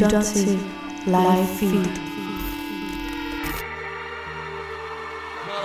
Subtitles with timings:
[0.00, 0.58] lytter til
[1.06, 2.00] Live Feed.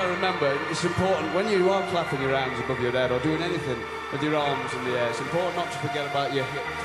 [0.01, 3.41] I remember, it's important when you are clapping your hands above your head or doing
[3.49, 3.79] anything
[4.11, 6.81] with your arms in the air, it's important not to forget about your hips.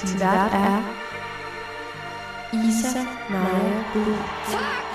[0.00, 0.82] Din vært er
[2.52, 4.89] Isa Naja Blue.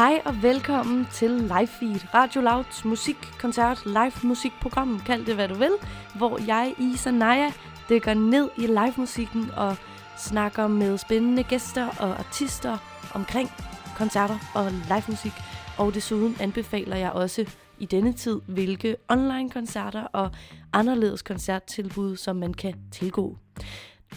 [0.00, 5.54] Hej og velkommen til Live Feed, Radio Louds musikkoncert, live musikprogram, kald det hvad du
[5.54, 5.72] vil,
[6.16, 7.52] hvor jeg, Isa Naja,
[7.90, 9.76] dykker ned i live musikken og
[10.18, 12.78] snakker med spændende gæster og artister
[13.14, 13.50] omkring
[13.96, 15.32] koncerter og live musik.
[15.78, 17.44] Og desuden anbefaler jeg også
[17.78, 20.30] i denne tid, hvilke online-koncerter og
[20.72, 23.36] anderledes koncerttilbud, som man kan tilgå.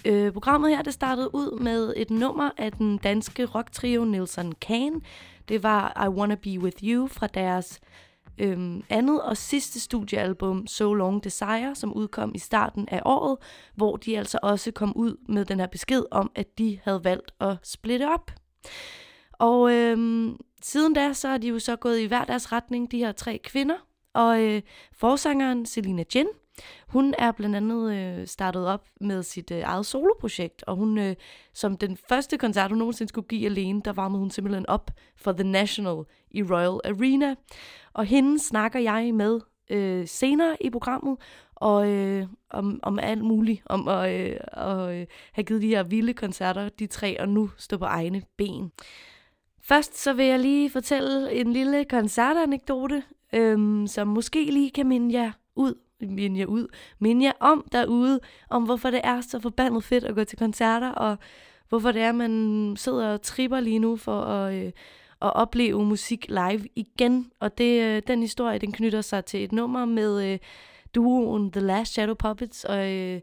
[0.05, 5.01] Øh, programmet her det startede ud med et nummer af den danske rocktrio Nelson Kane,
[5.49, 7.79] det var I Wanna Be With You fra deres
[8.37, 13.37] øhm, andet og sidste studiealbum So Long Desire, som udkom i starten af året,
[13.75, 17.31] hvor de altså også kom ud med den her besked om, at de havde valgt
[17.39, 18.31] at splitte op.
[19.33, 22.97] Og øhm, siden da, så er de jo så gået i hver deres retning, de
[22.97, 23.75] her tre kvinder.
[24.13, 24.61] Og øh,
[24.93, 26.27] forsangeren Selina Jen,
[26.87, 31.15] hun er blandt andet øh, startet op med sit øh, eget soloprojekt, og hun øh,
[31.53, 35.31] som den første koncert, hun nogensinde skulle give alene, der varmede hun simpelthen op for
[35.31, 37.35] The National i Royal Arena.
[37.93, 39.39] Og hende snakker jeg med
[39.69, 41.17] øh, senere i programmet,
[41.55, 45.83] og øh, om, om alt muligt, om at, øh, at øh, have givet de her
[45.83, 48.71] vilde koncerter, de tre, og nu stå på egne ben.
[49.61, 53.03] Først så vil jeg lige fortælle en lille koncertanekdote,
[53.33, 55.73] øh, som måske lige kan minde jer ud
[56.09, 56.67] minde jer ud,
[56.99, 58.19] minde jer om derude,
[58.49, 61.17] om hvorfor det er så forbandet fedt at gå til koncerter, og
[61.69, 64.71] hvorfor det er, man sidder og tripper lige nu for at, øh,
[65.21, 67.31] at opleve musik live igen.
[67.39, 70.39] Og det, øh, den historie, den knytter sig til et nummer med øh,
[70.95, 73.21] duoen The Last Shadow Puppets, og øh,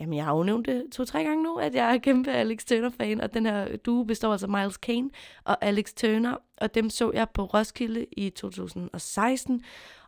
[0.00, 3.20] Jamen, jeg har jo nævnt det to-tre gange nu, at jeg er kæmpe Alex Turner-fan,
[3.20, 5.10] og den her duo består altså Miles Kane
[5.44, 9.62] og Alex Turner, og dem så jeg på Roskilde i 2016,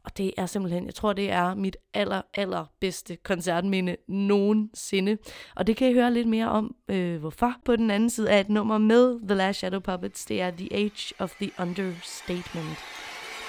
[0.04, 5.18] og det er simpelthen, jeg tror, det er mit aller, aller bedste koncertminde nogensinde.
[5.56, 7.54] Og det kan I høre lidt mere om, øh, hvorfor.
[7.64, 10.68] På den anden side af et nummer med The Last Shadow Puppets, det er The
[10.74, 12.78] Age of the Understatement.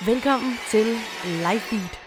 [0.05, 0.85] Velkommen til
[1.25, 2.02] Live Beat.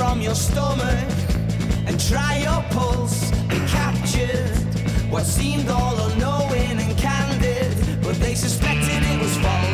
[0.00, 1.10] From your stomach
[1.86, 4.56] and try your pulse and captured
[5.10, 9.69] what seemed all unknowing and candid, but they suspected it was false.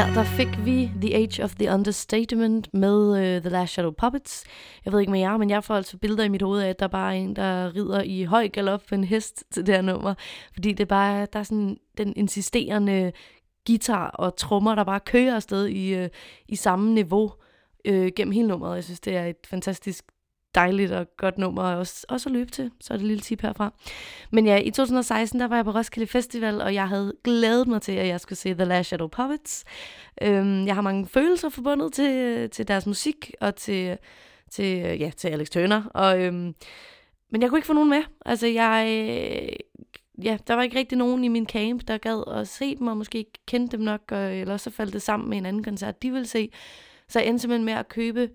[0.00, 4.44] Her der fik vi The Age of the Understatement med uh, The Last Shadow Puppets.
[4.84, 6.80] Jeg ved ikke med jer, men jeg får altså billeder i mit hoved af, at
[6.80, 9.82] der bare er en, der rider i høj galop på en hest til det her
[9.82, 10.14] nummer.
[10.52, 13.12] Fordi det er bare, der er sådan den insisterende
[13.66, 16.08] guitar og trommer, der bare kører afsted i, uh,
[16.48, 17.32] i samme niveau
[17.88, 18.74] uh, gennem hele nummeret.
[18.74, 20.04] Jeg synes, det er et fantastisk
[20.54, 22.70] dejligt og godt nummer også, også at løbe til.
[22.80, 23.72] Så er det et lille tip herfra.
[24.30, 27.82] Men ja, i 2016, der var jeg på Roskilde Festival, og jeg havde glædet mig
[27.82, 29.64] til, at jeg skulle se The Last Shadow Puppets.
[30.22, 33.98] Øhm, jeg har mange følelser forbundet til, til deres musik, og til,
[34.50, 35.82] til, ja, til Alex Turner.
[35.94, 36.54] Og, øhm,
[37.30, 38.02] men jeg kunne ikke få nogen med.
[38.26, 39.48] Altså, jeg...
[40.22, 42.96] Ja, der var ikke rigtig nogen i min camp, der gad at se dem, og
[42.96, 46.02] måske ikke kendte dem nok, og, eller så faldt det sammen med en anden koncert,
[46.02, 46.50] de ville se.
[47.08, 48.30] Så jeg endte simpelthen med at købe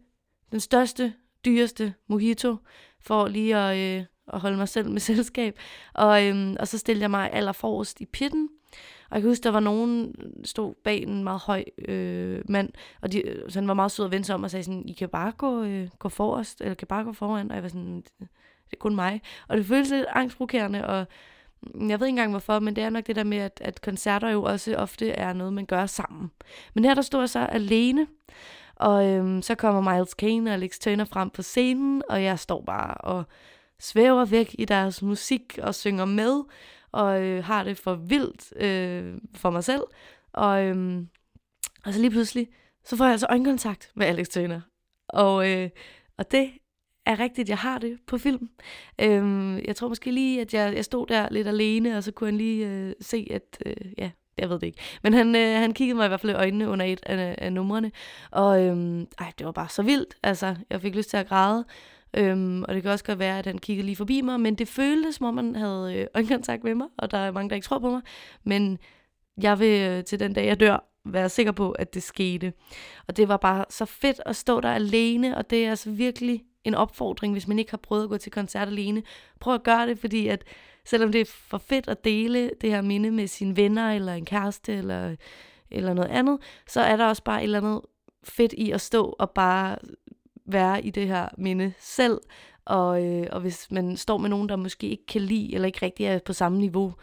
[0.51, 1.13] den største
[1.45, 2.55] dyreste mojito,
[3.01, 5.59] for lige at, øh, at holde mig selv med selskab.
[5.93, 8.49] Og, øhm, og så stillede jeg mig allerforrest i pitten.
[9.09, 12.69] Og jeg kan huske, der var nogen, øh, stod bag en meget høj øh, mand,
[13.01, 14.85] og de, øh, så han var meget sød og vendte sig om og sagde sådan,
[14.85, 17.49] I kan bare gå, øh, gå forrest, eller kan bare gå foran.
[17.49, 19.21] Og jeg var sådan, det, det er kun mig.
[19.47, 21.05] Og det føltes lidt angstprovokerende, og
[21.61, 23.81] mm, jeg ved ikke engang hvorfor, men det er nok det der med, at, at
[23.81, 26.31] koncerter jo også ofte er noget, man gør sammen.
[26.73, 28.07] Men her der stod jeg så alene,
[28.75, 32.61] og øhm, så kommer Miles Kane og Alex Turner frem på scenen, og jeg står
[32.61, 33.23] bare og
[33.79, 36.43] svæver væk i deres musik og synger med,
[36.91, 39.83] og øh, har det for vildt øh, for mig selv.
[40.33, 41.07] Og, øhm,
[41.85, 42.47] og så lige pludselig,
[42.85, 44.61] så får jeg altså øjenkontakt med Alex Turner.
[45.07, 45.69] Og, øh,
[46.17, 46.51] og det
[47.05, 48.49] er rigtigt, jeg har det på film.
[49.01, 52.27] Øhm, jeg tror måske lige, at jeg, jeg stod der lidt alene, og så kunne
[52.27, 54.79] han lige øh, se, at øh, ja, jeg ved det ikke.
[55.03, 57.53] Men han, øh, han kiggede mig i hvert fald i øjnene under et af, af
[57.53, 57.91] numrene.
[58.31, 60.17] Og øhm, ej, det var bare så vildt.
[60.23, 61.65] Altså, jeg fik lyst til at græde.
[62.17, 64.67] Øhm, og det kan også godt være, at han kiggede lige forbi mig, men det
[64.67, 67.65] føltes, som om han havde øh, øjenkontakt med mig, og der er mange, der ikke
[67.65, 68.01] tror på mig.
[68.43, 68.77] Men
[69.41, 72.53] jeg vil øh, til den dag, jeg dør, være sikker på, at det skete.
[73.07, 76.43] Og det var bare så fedt at stå der alene, og det er altså virkelig
[76.63, 79.03] en opfordring, hvis man ikke har prøvet at gå til koncert alene.
[79.39, 80.43] Prøv at gøre det, fordi at
[80.85, 84.25] selvom det er for fedt at dele det her minde med sine venner, eller en
[84.25, 85.15] kæreste, eller,
[85.71, 87.81] eller noget andet, så er der også bare et eller andet
[88.23, 89.77] fedt i at stå og bare
[90.45, 92.21] være i det her minde selv.
[92.65, 95.85] Og, øh, og hvis man står med nogen, der måske ikke kan lide, eller ikke
[95.85, 96.93] rigtig er på samme niveau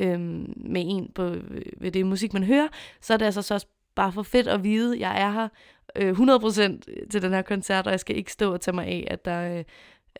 [0.00, 0.20] øh,
[0.56, 2.68] med en på, øh, ved det musik, man hører,
[3.00, 5.48] så er det altså så også bare for fedt at vide, at jeg er her
[5.96, 9.08] øh, 100% til den her koncert, og jeg skal ikke stå og tage mig af,
[9.10, 9.64] at der øh,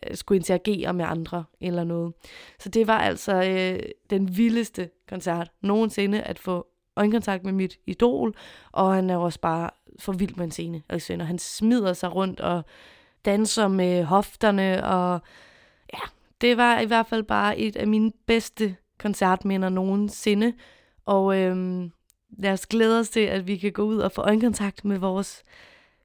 [0.07, 2.13] Øh, skulle interagere med andre eller noget.
[2.59, 3.79] Så det var altså øh,
[4.09, 8.35] den vildeste koncert nogensinde at få øjenkontakt med mit idol,
[8.71, 11.25] og han er også bare for vild med en scene, Alexander.
[11.25, 12.63] Han smider sig rundt og
[13.25, 15.21] danser med hofterne, og
[15.93, 15.99] ja,
[16.41, 20.53] det var i hvert fald bare et af mine bedste koncertminder nogensinde.
[21.05, 21.91] Og øhm,
[22.37, 25.43] lad os glæde os til, at vi kan gå ud og få øjenkontakt med vores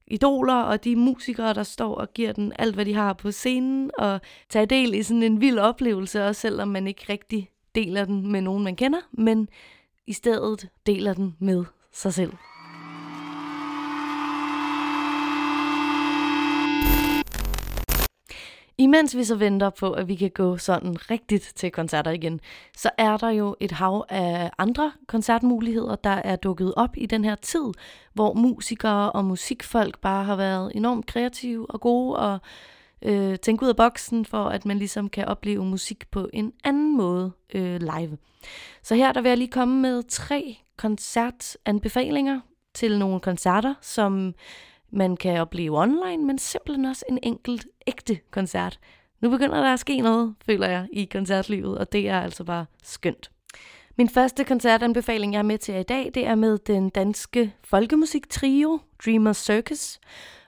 [0.07, 3.91] idoler og de musikere, der står og giver den alt, hvad de har på scenen,
[3.97, 8.31] og tage del i sådan en vild oplevelse, også selvom man ikke rigtig deler den
[8.31, 9.49] med nogen, man kender, men
[10.07, 12.33] i stedet deler den med sig selv.
[18.77, 22.39] Imens vi så venter på, at vi kan gå sådan rigtigt til koncerter igen,
[22.77, 27.25] så er der jo et hav af andre koncertmuligheder, der er dukket op i den
[27.25, 27.71] her tid,
[28.13, 32.39] hvor musikere og musikfolk bare har været enormt kreative og gode og
[33.01, 36.97] øh, tænke ud af boksen, for at man ligesom kan opleve musik på en anden
[36.97, 38.17] måde øh, live.
[38.83, 42.39] Så her der vil jeg lige komme med tre koncertanbefalinger
[42.73, 44.33] til nogle koncerter, som
[44.95, 48.79] man kan opleve online, men simpelthen også en enkelt ægte koncert.
[49.21, 52.65] Nu begynder der at ske noget, føler jeg, i koncertlivet, og det er altså bare
[52.83, 53.31] skønt.
[53.97, 58.29] Min første koncertanbefaling, jeg er med til i dag, det er med den danske folkemusik
[58.29, 58.79] trio
[59.33, 59.99] Circus.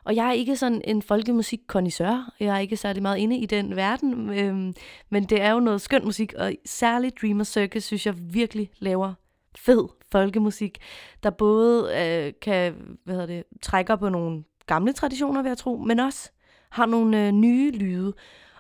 [0.04, 2.34] Og jeg er ikke sådan en folkemusikkonisør.
[2.40, 4.74] Jeg er ikke særlig meget inde i den verden, øhm,
[5.10, 9.14] men det er jo noget skønt musik, og særligt Dreamer Circus synes jeg virkelig laver
[9.56, 10.78] fed folkemusik,
[11.24, 12.74] der både øh, kan
[13.04, 16.32] hvad hedder det, trækker på nogle gamle traditioner, vil jeg tro, men også
[16.70, 18.14] har nogle øh, nye lyde.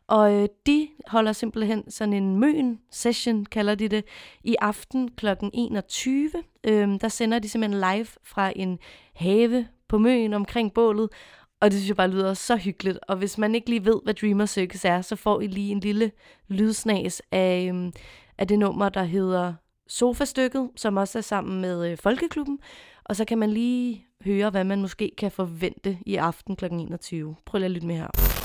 [0.08, 4.06] Og øh, de holder simpelthen sådan en møn session, kalder de det,
[4.44, 5.27] i aften kl.
[5.53, 6.32] 21.
[6.63, 8.79] Øhm, der sender de simpelthen live fra en
[9.15, 11.10] have på møen omkring bålet,
[11.60, 13.00] og det synes jeg bare lyder så hyggeligt.
[13.08, 15.79] Og hvis man ikke lige ved, hvad Dreamer Circus er, så får I lige en
[15.79, 16.12] lille
[16.48, 17.91] lydsnas af, øhm,
[18.38, 19.53] af det nummer, der hedder
[19.88, 22.60] Sofastykket, som også er sammen med øh, Folkeklubben.
[23.03, 26.65] Og så kan man lige høre, hvad man måske kan forvente i aften kl.
[26.65, 27.36] 21.
[27.46, 28.37] Prøv lige at lytte med her.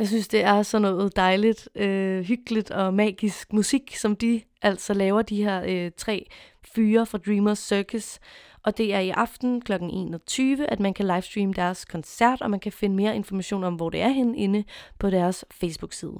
[0.00, 4.94] Jeg synes, det er sådan noget dejligt, øh, hyggeligt og magisk musik, som de altså
[4.94, 6.26] laver, de her øh, tre
[6.74, 8.18] fyre fra Dreamers Circus.
[8.62, 9.72] Og det er i aften kl.
[9.72, 13.90] 21, at man kan livestreame deres koncert, og man kan finde mere information om, hvor
[13.90, 14.64] det er henne inde
[14.98, 16.18] på deres Facebook-side.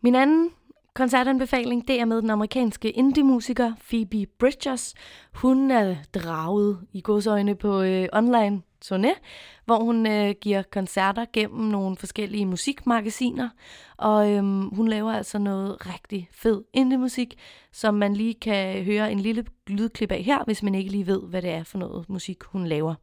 [0.00, 0.50] Min anden
[0.94, 4.94] koncertanbefaling, det er med den amerikanske indie-musiker Phoebe Bridgers.
[5.32, 9.14] Hun er draget i godsøjne på øh, online turné,
[9.64, 13.48] hvor hun øh, giver koncerter gennem nogle forskellige musikmagasiner,
[13.96, 17.34] og øhm, hun laver altså noget rigtig fed indie-musik,
[17.72, 21.22] som man lige kan høre en lille lydklip af her, hvis man ikke lige ved,
[21.22, 22.94] hvad det er for noget musik, hun laver.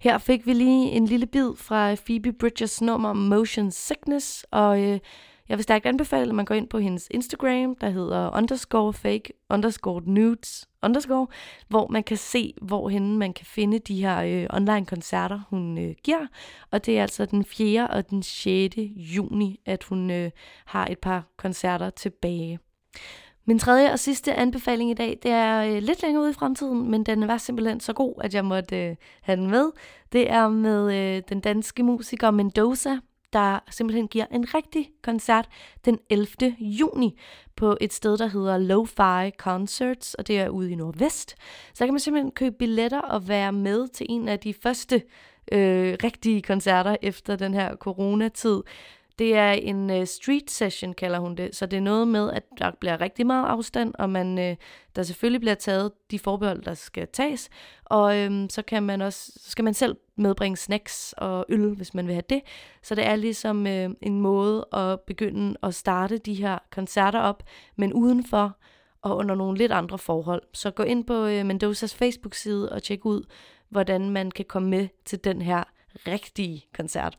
[0.00, 4.98] Her fik vi lige en lille bid fra Phoebe Bridgers nummer Motion Sickness, og øh,
[5.48, 9.32] jeg vil stærkt anbefale, at man går ind på hendes Instagram, der hedder underscore fake
[9.50, 11.26] underscore nudes underscore,
[11.68, 15.94] hvor man kan se, hvorhen man kan finde de her øh, online koncerter, hun øh,
[16.04, 16.26] giver.
[16.70, 17.86] Og det er altså den 4.
[17.86, 18.76] og den 6.
[18.96, 20.30] juni, at hun øh,
[20.64, 22.58] har et par koncerter tilbage.
[23.50, 26.90] Min tredje og sidste anbefaling i dag, det er øh, lidt længere ude i fremtiden,
[26.90, 29.70] men den var simpelthen så god, at jeg måtte øh, have den med.
[30.12, 32.98] Det er med øh, den danske musiker Mendoza,
[33.32, 35.48] der simpelthen giver en rigtig koncert
[35.84, 36.26] den 11.
[36.58, 37.18] juni
[37.56, 41.34] på et sted, der hedder Lo-Fi Concerts, og det er ude i Nordvest.
[41.74, 45.02] Så kan man simpelthen købe billetter og være med til en af de første
[45.52, 48.62] øh, rigtige koncerter efter den her coronatid.
[49.20, 51.56] Det er en øh, street session, kalder hun det.
[51.56, 54.56] Så det er noget med, at der bliver rigtig meget afstand, og man, øh,
[54.96, 57.50] der selvfølgelig bliver taget de forbehold, der skal tages.
[57.84, 61.94] Og øh, så kan man også, så skal man selv medbringe snacks og øl, hvis
[61.94, 62.42] man vil have det.
[62.82, 67.42] Så det er ligesom øh, en måde at begynde at starte de her koncerter op,
[67.76, 68.56] men udenfor
[69.02, 70.42] og under nogle lidt andre forhold.
[70.52, 73.22] Så gå ind på øh, Mendozas Facebook-side og tjek ud,
[73.68, 75.64] hvordan man kan komme med til den her
[76.06, 77.18] rigtige koncert.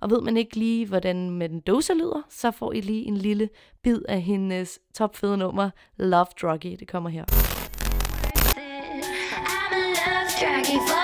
[0.00, 3.48] Og ved man ikke lige, hvordan Mendoza lyder, så får I lige en lille
[3.82, 6.76] bid af hendes topfede nummer, Love Druggy.
[6.80, 7.24] Det kommer her.
[8.54, 11.01] I'm a love druggy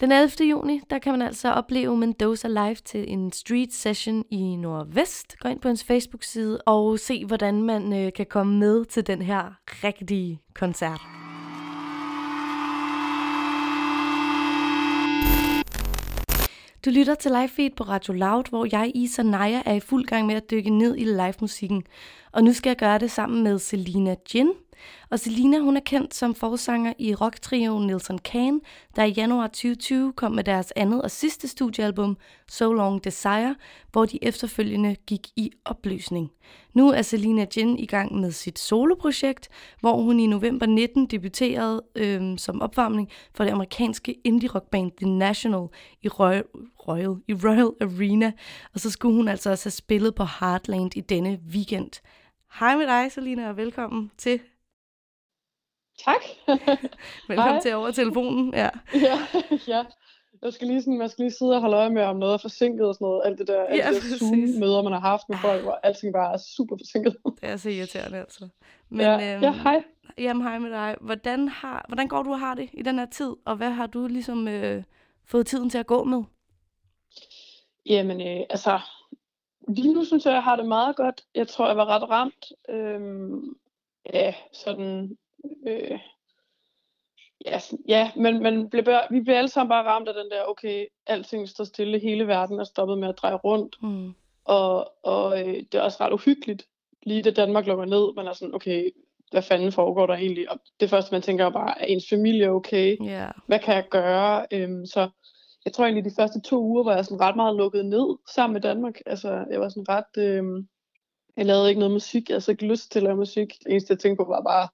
[0.00, 0.48] Den 11.
[0.50, 5.38] juni, der kan man altså opleve Mendoza live til en street session i Nordvest.
[5.38, 9.22] Gå ind på hans Facebook-side og se, hvordan man øh, kan komme med til den
[9.22, 11.00] her rigtige koncert.
[16.84, 20.06] Du lytter til live feed på Radio Loud, hvor jeg, Isa Naja, er i fuld
[20.06, 21.82] gang med at dykke ned i live-musikken.
[22.32, 24.52] Og nu skal jeg gøre det sammen med Selina Jin.
[25.10, 28.60] Og Selina, hun er kendt som forsanger i rocktrioen Nelson Kane,
[28.96, 32.16] der i januar 2020 kom med deres andet og sidste studiealbum,
[32.48, 33.56] So Long Desire,
[33.92, 36.30] hvor de efterfølgende gik i opløsning.
[36.74, 39.48] Nu er Selina Jin i gang med sit soloprojekt,
[39.80, 45.68] hvor hun i november 19 debuterede øhm, som opvarmning for det amerikanske indie-rockband The National
[46.02, 46.44] i Royal,
[46.88, 48.32] Royal, i Royal Arena,
[48.74, 51.90] og så skulle hun altså også have spillet på Heartland i denne weekend.
[52.60, 54.40] Hej med dig, Selina, og velkommen til.
[56.04, 56.22] Tak.
[57.28, 57.60] Velkommen Hej.
[57.60, 58.54] til over telefonen.
[58.54, 58.68] Ja.
[59.08, 59.18] ja,
[59.68, 59.84] ja.
[60.42, 62.38] Jeg skal lige sådan, man skal lige sidde og holde øje med, om noget er
[62.38, 63.22] forsinket og sådan noget.
[63.24, 64.18] Alt det der, alt Ja, det der.
[64.18, 67.16] Zoom-møder, man har haft med folk, hvor alting bare er super forsinket.
[67.40, 68.48] Det er så irriterende, altså.
[68.88, 69.84] Men, Men, ja, øhm, ja, hej.
[70.18, 70.96] Jamen, hej med dig.
[71.00, 73.86] Hvordan, har, hvordan går du og har det i den her tid, og hvad har
[73.86, 74.82] du ligesom øh,
[75.26, 76.22] fået tiden til at gå med?
[77.86, 78.80] Jamen, øh, altså,
[79.68, 81.20] lige nu synes jeg, jeg har det meget godt.
[81.34, 82.52] Jeg tror, jeg var ret ramt.
[82.68, 83.56] Øhm,
[84.14, 85.16] ja, sådan...
[85.68, 85.98] Øh,
[87.44, 90.86] ja, ja, men, men blev, vi blev alle sammen bare ramt af den der, okay,
[91.06, 93.76] alting står stille, hele verden er stoppet med at dreje rundt.
[93.82, 94.14] Mm.
[94.44, 96.66] Og, og øh, det er også ret uhyggeligt,
[97.02, 98.14] lige da Danmark lukker ned.
[98.14, 98.90] Man er sådan, okay,
[99.30, 100.50] hvad fanden foregår der egentlig?
[100.50, 102.96] Og det første, man tænker er bare, er ens familie okay?
[103.04, 103.28] Ja.
[103.46, 104.46] Hvad kan jeg gøre?
[104.50, 105.10] Øhm, så
[105.64, 108.52] jeg tror egentlig, de første to uger var jeg sådan ret meget lukket ned sammen
[108.52, 109.00] med Danmark.
[109.06, 110.16] Altså, jeg var sådan ret...
[110.18, 110.68] Øhm,
[111.36, 112.28] jeg lavede ikke noget musik.
[112.28, 113.58] Jeg havde så ikke lyst til at lave musik.
[113.58, 114.68] Det eneste, jeg tænkte på, var bare,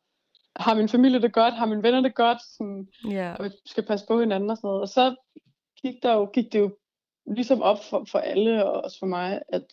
[0.60, 1.54] har min familie det godt?
[1.54, 2.38] Har mine venner det godt?
[2.56, 3.34] Sådan, Ja.
[3.38, 4.82] og vi skal passe på hinanden og sådan noget.
[4.82, 5.14] Og så
[5.82, 6.76] gik, der jo, gik det jo
[7.26, 9.64] ligesom op for, for alle, og også for mig, at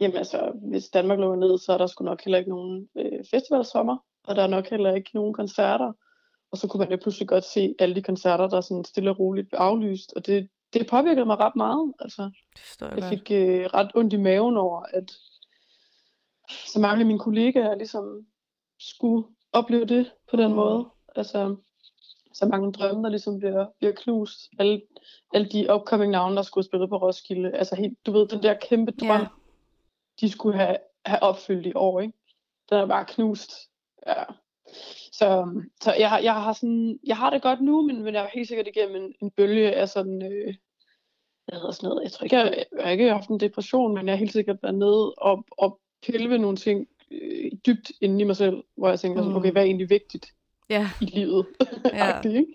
[0.00, 3.24] jamen altså, hvis Danmark lukker ned, så er der sgu nok heller ikke nogen øh,
[3.30, 5.92] festivalsommer, og der er nok heller ikke nogen koncerter.
[6.50, 9.18] Og så kunne man jo pludselig godt se alle de koncerter, der sådan stille og
[9.18, 11.92] roligt blev aflyst, og det, det påvirkede mig ret meget.
[12.00, 12.30] Altså,
[12.80, 15.12] jeg jeg fik øh, ret ondt i maven over, at
[16.48, 18.26] så mange af mine kollegaer ligesom
[18.78, 20.88] skulle opleve det på den måde.
[21.16, 21.56] Altså,
[22.32, 24.50] så mange drømme, der ligesom bliver, bliver knust.
[24.58, 24.82] Alle,
[25.34, 27.50] alle de upcoming navne, der skulle spille på Roskilde.
[27.52, 29.26] Altså, helt, du ved, den der kæmpe drøm, Ja.
[30.20, 32.14] de skulle have, have opfyldt i år, ikke?
[32.70, 33.52] Den er bare knust.
[34.06, 34.24] Ja.
[35.12, 38.28] Så, så jeg, jeg, har sådan, jeg har det godt nu, men, men jeg er
[38.34, 40.54] helt sikkert igennem en, en bølge af sådan, øh,
[41.46, 44.06] hvad hedder sådan noget, jeg tror ikke, jeg, jeg har ikke haft en depression, men
[44.06, 48.20] jeg har helt sikkert været nede og, og pille ved nogle ting øh, dybt inde
[48.20, 49.36] i mig selv, hvor jeg tænker sådan, Mm.
[49.36, 50.34] okay, hvad er egentlig vigtigt
[50.70, 50.90] Ja.
[51.00, 51.46] i livet?
[51.84, 52.06] Ja.
[52.14, 52.54] Agtigt, ikke?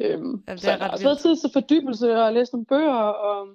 [0.00, 3.48] Øhm, er så ret har også været tid til fordybelse og læst nogle bøger, og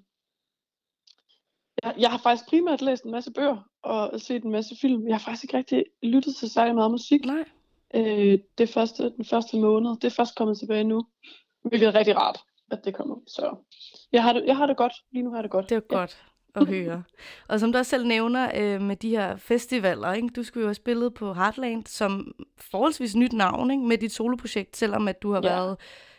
[1.84, 5.08] jeg, jeg har faktisk primært læst en masse bøger og set en masse film.
[5.08, 7.44] Jeg har faktisk ikke rigtig lyttet til særlig meget musik Nej.
[7.96, 9.90] øh, det første, den første måned.
[9.92, 11.06] Det er først kommet tilbage nu,
[11.64, 12.40] hvilket er rigtig rart,
[12.72, 13.16] at det kommer.
[13.28, 13.56] Så
[14.12, 14.94] jeg har det, jeg har det godt.
[15.12, 15.70] Lige nu har jeg det godt.
[15.70, 16.24] Det er godt
[16.58, 17.04] at høre.
[17.48, 20.28] Og som du også selv nævner øh, med de her festivaler, ikke?
[20.36, 22.36] du skulle jo have spillet på Heartland som
[22.72, 23.84] forholdsvis nyt navn ikke?
[23.84, 25.50] med dit soloprojekt, selvom at du har Ja.
[25.50, 25.78] været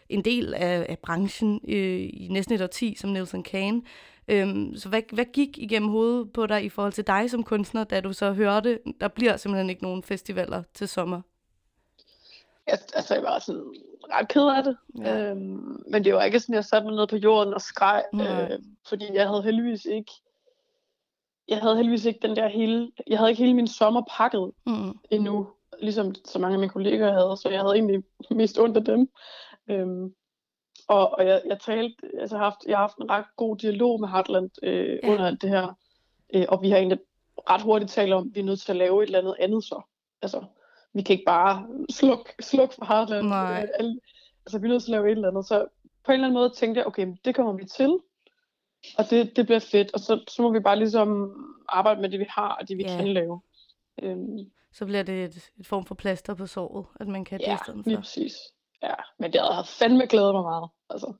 [0.08, 3.82] en del af, af branchen øh, i næsten et årti som Nelson Kane.
[4.28, 7.84] Øhm, så hvad, hvad gik igennem hovedet på dig i forhold til dig som kunstner,
[7.84, 11.20] da du så hørte, der bliver simpelthen ikke nogen festivaler til sommer?
[12.66, 13.62] Jeg, altså, jeg var sådan
[14.12, 14.76] ret ked af det.
[14.98, 15.30] Ja.
[15.30, 18.02] Øhm, men det var ikke sådan, at jeg satte mig ned på jorden og skreg,
[18.12, 18.42] Nej.
[18.52, 20.12] øh, fordi jeg havde heldigvis ikke
[21.48, 24.98] jeg havde heldigvis ikke den der hele, jeg havde ikke hele min sommer pakket Mm.
[25.10, 25.48] endnu,
[25.80, 29.08] ligesom så mange af mine kolleger havde, så jeg havde egentlig mest ondt af dem.
[29.70, 30.14] Øhm,
[30.88, 33.56] og, og jeg, jeg talte, altså jeg har haft, jeg har haft en ret god
[33.56, 35.08] dialog med Heartland øh, Ja.
[35.12, 35.78] under alt det her,
[36.34, 36.98] øh, og vi har egentlig
[37.50, 39.64] ret hurtigt talt om, at vi er nødt til at lave et eller andet andet
[39.64, 39.80] så.
[40.22, 40.44] Altså,
[40.92, 43.26] vi kan ikke bare slukke sluk for Heartland.
[43.28, 43.66] Nej.
[43.80, 43.86] Øh,
[44.46, 45.46] altså, vi er nødt til at lave et eller andet.
[45.46, 45.66] Så
[46.04, 47.98] på en eller anden måde tænkte jeg, okay, det kommer vi til.
[48.98, 51.32] Og det, det bliver fedt, og så, så må vi bare ligesom
[51.68, 52.96] arbejde med det, vi har, og det, vi Ja.
[52.96, 53.40] kan lave.
[54.02, 54.38] Øhm,
[54.72, 57.54] Så bliver det et, et form for plaster på såret, at man kan det ja,
[57.54, 58.00] i stedet lige for.
[58.00, 58.32] præcis.
[58.82, 60.68] Ja, men det havde fandme glædet mig meget.
[60.90, 61.12] Altså,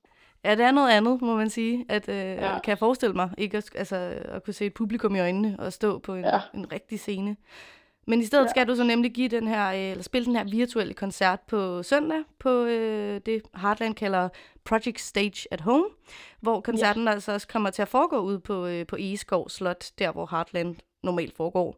[0.45, 1.87] Ja, det er noget andet, må man sige.
[1.89, 2.59] At, øh, ja.
[2.61, 5.73] Kan jeg forestille mig, ikke at, altså, at kunne se et publikum i øjnene og
[5.73, 6.25] stå på en.
[6.25, 6.41] Ja.
[6.55, 7.37] en rigtig scene.
[8.09, 8.49] Men i stedet ja.
[8.49, 11.83] Skal du så nemlig give den her, øh, eller spille den her virtuelle koncert på
[11.83, 14.29] søndag på øh, det Heartland kalder
[14.65, 15.85] Project Stage at Home,
[16.41, 17.11] hvor koncerten ja.
[17.11, 20.77] altså også kommer til at foregå ude på, øh, på Egeskov Slot, der hvor Heartland
[21.03, 21.77] normalt foregår.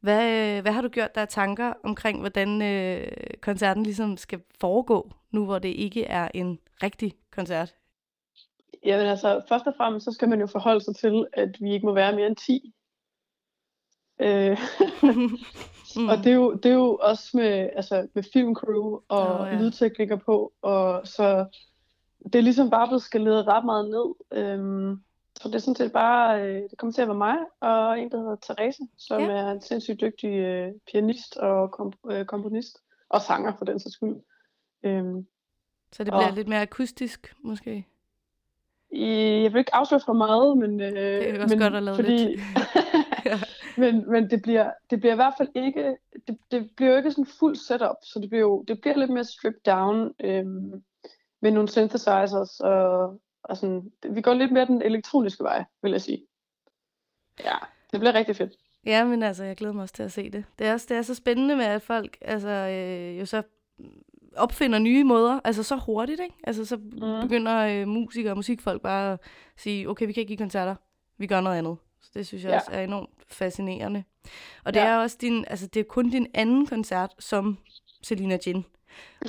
[0.00, 3.06] Hvad, øh, hvad har du gjort der tanker omkring, hvordan øh,
[3.40, 7.74] koncerten ligesom skal foregå, nu hvor det ikke er en rigtig koncert?
[8.84, 11.86] jamen altså, først og fremmest, så skal man jo forholde sig til, at vi ikke
[11.86, 12.72] må være mere end 10.
[14.22, 14.58] Øh,
[15.96, 16.08] Mm.
[16.08, 19.58] Og det er, jo, det er jo også med, altså, med filmcrew og oh, ja.
[19.58, 21.46] lydteknikker på, og så
[22.24, 24.14] det er ligesom bare blevet skaleret ret meget ned.
[24.42, 25.00] Øhm,
[25.40, 28.10] så det er sådan set bare, øh, det kommer til at være mig og en,
[28.10, 29.26] der hedder Therese, som Ja.
[29.30, 33.94] er en sindssygt dygtig øh, pianist og komp- øh, komponist, og sanger for den sags
[33.94, 34.16] skyld.
[34.82, 35.26] Øhm,
[35.92, 37.86] Så det bliver Og- lidt mere akustisk, måske?
[39.42, 41.96] jeg vil ikke afsløre for meget, men, øh, Det er også men godt at lade
[41.96, 42.40] fordi, lidt.
[43.76, 47.10] Men, men det bliver, det bliver i hvert fald ikke, det, det bliver jo ikke
[47.10, 50.82] sådan fuld setup, så det bliver jo, det bliver lidt mere stripped down, øhm,
[51.42, 56.00] med nogle synthesizers, og, og sådan, vi går lidt mere den elektroniske vej, vil jeg
[56.00, 56.26] sige.
[57.44, 57.56] Ja,
[57.92, 58.52] det bliver rigtig fedt.
[58.86, 60.44] Ja, men altså, jeg glæder mig også til at se det.
[60.58, 63.42] Det er, også, det er så spændende med, at folk altså, øh, jo så
[64.36, 66.34] opfinder nye måder, altså så hurtigt, ikke?
[66.44, 67.22] Altså så mm.
[67.22, 69.20] begynder øh, musikere og musikfolk bare at
[69.56, 70.74] sige, okay, vi kan ikke give koncerter,
[71.18, 71.76] vi gør noget andet.
[72.02, 72.56] Så det synes jeg ja.
[72.58, 74.04] Også er enormt fascinerende.
[74.64, 74.86] Og det Ja.
[74.86, 77.58] er også din, altså det er kun din anden koncert som
[78.02, 78.64] Selina Jin.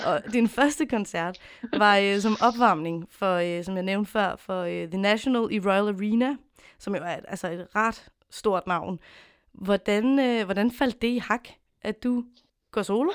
[0.05, 1.39] Og din første koncert
[1.77, 5.59] var øh, som opvarmning for, øh, som jeg nævnte før, for øh, The National i
[5.59, 6.35] Royal Arena,
[6.79, 8.99] som jo er et- altså et ret stort navn.
[9.51, 11.47] Hvordan, øh, hvordan faldt det i hak,
[11.81, 12.25] at du
[12.71, 13.11] går solo?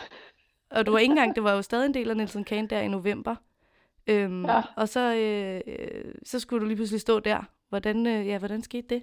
[0.70, 2.80] Og du var ikke engang, det var jo stadig en del af Nelson Kane der
[2.80, 3.34] i november.
[4.06, 4.62] Øhm, Ja.
[4.76, 7.42] Og så, øh, øh, så skulle du lige pludselig stå der.
[7.68, 9.02] Hvordan, øh, ja, hvordan skete det?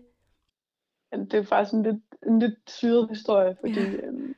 [1.11, 3.91] Det er faktisk en lidt, en lidt syret historie, fordi Ja.
[4.07, 4.35] øhm,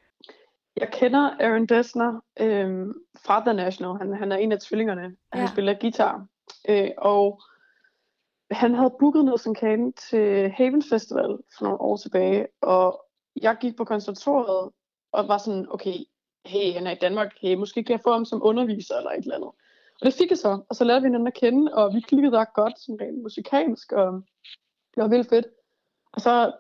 [0.77, 2.93] jeg kender Aaron Dessner øhm,
[3.25, 3.97] fra The National.
[3.97, 5.39] Han, han er en af tvillingerne, Ja.
[5.39, 6.27] han spiller guitar.
[6.69, 7.41] Øh, og
[8.51, 13.03] han havde booket Nelson Kane til Haven Festival for nogle år tilbage, og
[13.41, 14.71] jeg gik på konservatoriet
[15.11, 15.93] og var sådan, okay,
[16.45, 19.17] hey, han er i Danmark, hey, måske kan jeg få ham som underviser eller et
[19.17, 19.49] eller andet.
[20.01, 22.37] Og det fik jeg så, og så lærte vi hinanden at kende, og vi klikkede
[22.37, 24.13] ret godt, sådan rent musikalsk, og
[24.95, 25.45] det var vildt fedt.
[26.11, 26.51] Og så,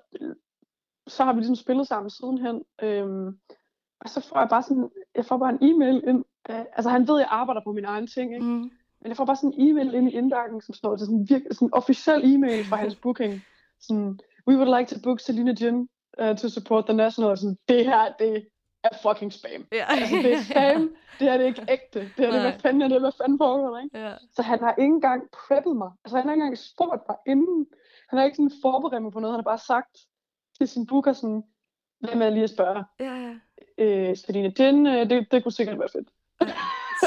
[1.07, 2.63] så har vi ligesom spillet sammen sidenhen.
[2.81, 3.39] Øhm,
[3.99, 6.25] og så får jeg bare sådan, jeg får bare en e-mail ind.
[6.49, 8.45] Øh, altså han ved, at jeg arbejder på mine egne ting, ikke?
[8.45, 8.71] Mm.
[9.01, 11.29] Men jeg får bare sådan en e-mail ind i indgangen, som står til sådan en
[11.29, 13.41] virkelig sådan officiel e-mail fra hans booking.
[13.79, 15.89] Sådan, we would like to book Selina Jin
[16.21, 17.31] uh, to support the national.
[17.31, 18.47] Og sådan, det her, det
[18.83, 19.65] er fucking spam.
[19.71, 19.85] Ja.
[19.89, 20.81] Altså, det er spam.
[21.19, 21.99] Det her det er ikke ægte.
[21.99, 22.49] Det her, det, Nej.
[22.49, 22.99] hvad fanden er det?
[22.99, 23.99] Hvad fanden foregår der, ikke?
[23.99, 24.13] ja.
[24.35, 25.91] Så han har ikke engang preppet mig.
[26.05, 27.67] Altså han har ikke engang spurgt mig inden.
[28.09, 29.33] Han har ikke sådan forberedt mig på noget.
[29.33, 29.97] Han har bare sagt
[30.57, 31.43] til sin booker sådan,
[31.99, 32.83] hvem er lige at spørge?
[32.99, 33.33] ja, ja.
[33.77, 36.09] Øh, Selina Jin, øh, det, det kunne sikkert være fedt.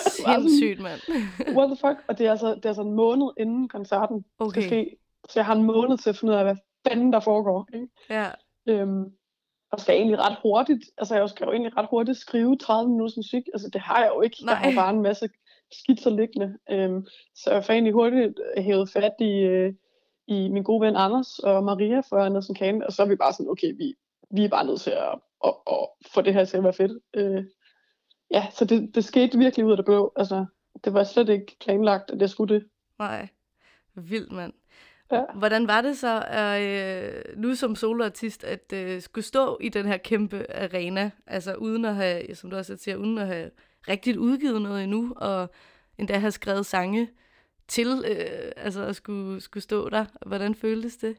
[0.07, 1.01] Sindssygt, mand.
[1.57, 2.05] What the fuck?
[2.09, 4.51] Og det er altså, det er altså en måned inden koncerten Okay.
[4.51, 4.97] skal ske.
[5.29, 6.57] Så jeg har en måned til at finde ud af, hvad
[6.89, 7.69] fanden der foregår.
[7.75, 7.89] Ikke?
[8.11, 8.27] Ja.
[8.67, 9.05] Øhm,
[9.73, 13.17] og skal egentlig ret hurtigt, altså jeg skal jo egentlig ret hurtigt skrive 30 minutters
[13.17, 13.43] musik.
[13.55, 14.37] Altså det har jeg jo ikke.
[14.47, 14.75] Jeg har Nej.
[14.75, 15.29] bare en masse
[15.73, 16.59] skitser liggende.
[16.71, 19.75] Øhm, så jeg får egentlig hurtigt hævet fat i, øh,
[20.31, 22.87] i min gode ven Anders og Maria fra Andersen Kane.
[22.87, 23.95] Og så er vi bare sådan, okay, vi,
[24.31, 26.93] vi er bare nødt til at, at, at få det her til at være fedt.
[27.15, 27.45] Øh,
[28.31, 30.13] ja, så det, det skete virkelig ud af det blå.
[30.17, 30.47] Altså,
[30.85, 32.65] det var slet ikke planlagt, at jeg skulle det.
[32.99, 33.29] Nej.
[33.95, 34.53] Vildt, mand.
[35.13, 35.25] Ja.
[35.35, 36.25] Hvordan var det så,
[36.59, 41.85] øh, nu som soloartist, at øh, skulle stå i den her kæmpe arena, altså uden
[41.85, 43.51] at have, som du også siger, uden at have
[43.89, 45.49] rigtigt udgivet noget endnu, og
[45.99, 47.09] endda have skrevet sange
[47.71, 50.05] til, øh, altså at skulle, skulle stå der.
[50.27, 51.17] Hvordan føltes det?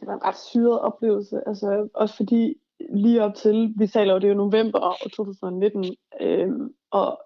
[0.00, 1.40] det var en ret syret oplevelse.
[1.46, 2.54] Altså, også fordi
[2.94, 7.20] lige op til, vi taler jo, det er jo november år 2019, øhm, og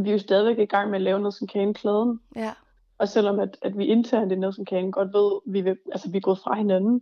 [0.00, 2.20] vi er jo stadigvæk i gang med at lave Nelson Kane-pladen.
[2.36, 2.52] Ja.
[2.98, 6.16] Og selvom at, at vi internt i Nelson Kane godt ved, vi, vil, altså, vi
[6.16, 7.00] er gået fra hinanden,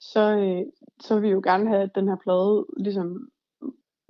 [0.00, 0.62] så, øh,
[1.00, 3.28] så vil vi jo gerne have, at den her plade ligesom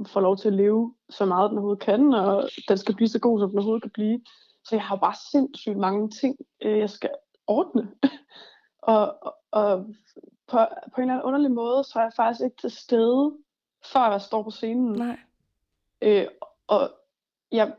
[0.07, 3.19] får lov til at leve så meget, den overhovedet kan, og den skal blive så
[3.19, 4.21] god, som den overhovedet kan blive.
[4.69, 7.11] Så jeg har bare sindssygt mange ting, øh, jeg skal
[7.47, 7.91] ordne.
[8.95, 9.87] og, og,
[10.47, 10.59] på,
[10.95, 13.37] på en eller anden underlig måde, så er jeg faktisk ikke til stede,
[13.93, 14.93] før jeg står på scenen.
[14.93, 15.19] Nej.
[16.03, 16.27] Øh,
[16.67, 16.91] og
[17.53, 17.75] jeg,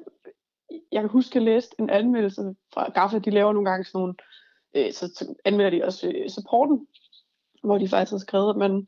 [0.92, 4.00] jeg kan huske, at jeg læste en anmeldelse fra Gaffa, de laver nogle gange sådan
[4.00, 4.16] nogle
[4.76, 6.88] øh, så, så anmelder de også øh, supporten,
[7.64, 8.88] hvor de faktisk har skrevet, at man,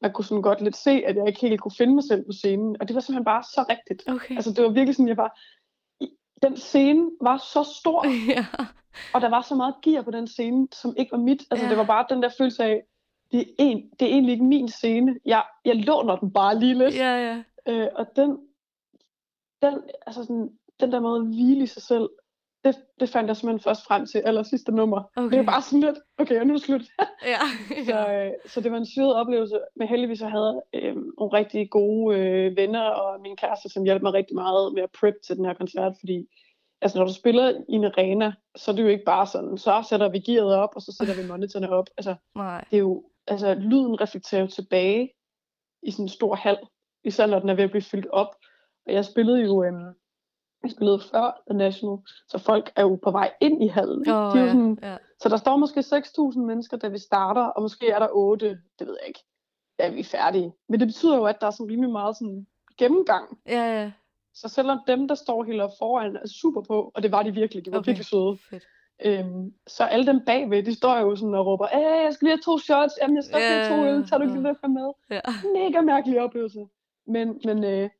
[0.00, 2.32] man kunne sådan godt lidt se, at jeg ikke helt kunne finde mig selv på
[2.32, 2.76] scenen.
[2.80, 4.08] Og det var simpelthen bare så rigtigt.
[4.08, 4.34] Okay.
[4.34, 5.40] Altså det var virkelig sådan, jeg var...
[6.42, 8.46] Den scene var så stor, ja.
[9.14, 11.42] og der var så meget gear på den scene, som ikke var mit.
[11.50, 11.70] Altså Ja.
[11.70, 12.82] det var bare den der følelse af,
[13.32, 15.16] det er, en, det er egentlig ikke min scene.
[15.24, 16.94] Jeg, jeg låner den bare lige lidt.
[16.94, 17.42] ja, ja.
[17.72, 18.38] Øh, og den,
[19.62, 20.50] den, altså sådan,
[20.80, 22.08] den der måde at hvile i sig selv,
[22.64, 25.02] det, det fandt jeg simpelthen først frem til aller sidste nummer.
[25.16, 25.30] Okay.
[25.30, 26.82] Det var bare sådan lidt, okay, og nu er det slut.
[27.34, 27.40] ja.
[27.88, 31.32] så, øh, så det var en syret oplevelse, men heldigvis så havde jeg øh, nogle
[31.38, 35.14] rigtig gode øh, venner og min kæreste, som hjalp mig rigtig meget med at prep
[35.26, 36.26] til den her koncert, fordi
[36.82, 39.84] altså, når du spiller i en arena, så er det jo ikke bare sådan, så
[39.88, 41.86] sætter vi gearet op, og så sætter vi monitorerne op.
[41.96, 42.64] Altså, Nej.
[42.70, 45.12] det er jo, altså lyden reflekterer jo tilbage
[45.82, 46.58] i sådan en stor hal,
[47.04, 48.34] især når den er ved at blive fyldt op.
[48.86, 49.94] Og jeg spillede jo, øhm,
[50.62, 54.00] jeg spillede før The National, så folk er jo på vej ind i hallen.
[54.02, 54.14] ikke?
[54.14, 54.96] Åh, De er ja, sådan, ja.
[55.20, 58.86] Så der står måske 6.000 mennesker, da vi starter, og måske er der 8, det
[58.86, 59.20] ved jeg ikke,
[59.78, 60.52] da vi er færdige.
[60.68, 62.46] Men det betyder jo, at der er sådan rimelig meget sådan
[62.78, 63.38] gennemgang.
[63.46, 63.92] Ja, ja.
[64.34, 67.30] Så selvom dem, der står helt oppe foran, er super på, og det var de
[67.34, 67.88] virkelig, de var Okay.
[67.88, 68.38] virkelig søde.
[68.50, 68.64] Fedt.
[69.04, 72.36] Øhm, så alle dem bagved, de står jo sådan og råber, Æh, jeg skal lige
[72.36, 74.68] have to shots, jamen jeg skal også lige have to øl, tager du ikke lige
[74.68, 74.92] med?
[75.10, 75.20] Ja.
[75.54, 76.66] Mega mærkelig oplevelse.
[77.06, 77.90] Men, men, øh,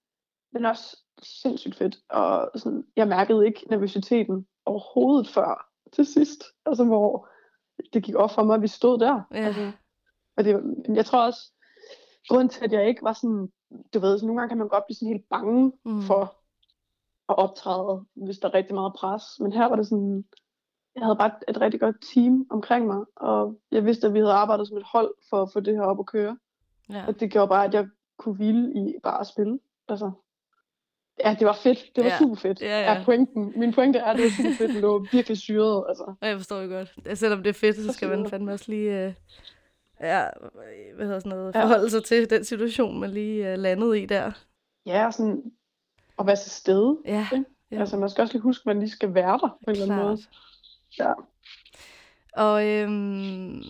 [0.52, 1.96] men også sindssygt fedt.
[2.08, 6.44] Og sådan, jeg mærkede ikke nervøsiteten overhovedet før til sidst.
[6.66, 7.28] Altså hvor
[7.92, 9.22] det gik op for mig, at vi stod der.
[9.34, 9.36] Ja.
[9.36, 9.72] Altså,
[10.36, 11.52] og det, jeg tror også,
[12.28, 13.52] grunden til, at jeg ikke var sådan,
[13.94, 16.02] du ved, så nogle gange kan man godt blive sådan helt bange Mm.
[16.02, 16.22] for
[17.28, 19.22] at optræde, hvis der er rigtig meget pres.
[19.40, 20.24] Men her var det sådan,
[20.94, 24.18] jeg havde bare et, et rigtig godt team omkring mig, og jeg vidste, at vi
[24.18, 26.38] havde arbejdet som et hold for at få det her op at køre.
[26.90, 27.06] Ja.
[27.06, 29.58] Og det gjorde bare, at jeg kunne hvile i bare at spille.
[29.88, 30.10] Altså,
[31.24, 31.78] ja, det var fedt.
[31.96, 32.14] Det var Ja.
[32.14, 32.18] ja.
[32.18, 32.60] super fedt.
[32.60, 32.94] Ja, ja.
[32.94, 33.52] Er pointen.
[33.56, 35.84] Min pointe er, at det var super fedt, men det var virkelig syret.
[35.88, 36.14] Altså.
[36.20, 36.94] Og jeg forstår jo godt.
[37.06, 39.04] Ja, Selvom det er fedt, så skal man fandme også lige...
[39.04, 39.12] Øh,
[40.00, 40.24] ja,
[40.96, 41.62] hvad hedder sådan noget, Ja.
[41.62, 44.32] forholde sig til den situation, man lige øh, landede i der.
[44.86, 45.42] Ja, og sådan
[46.18, 46.98] at være til stede.
[47.06, 47.44] Ja, ikke?
[47.70, 47.80] Ja.
[47.80, 49.94] Altså, man skal også lige huske, at man lige skal være der på en eller
[49.94, 50.18] anden måde.
[50.98, 51.12] Ja.
[52.32, 53.62] Og øhm,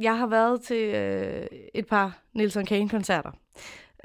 [0.00, 3.30] jeg har været til øh, et par Nelson Kane-koncerter.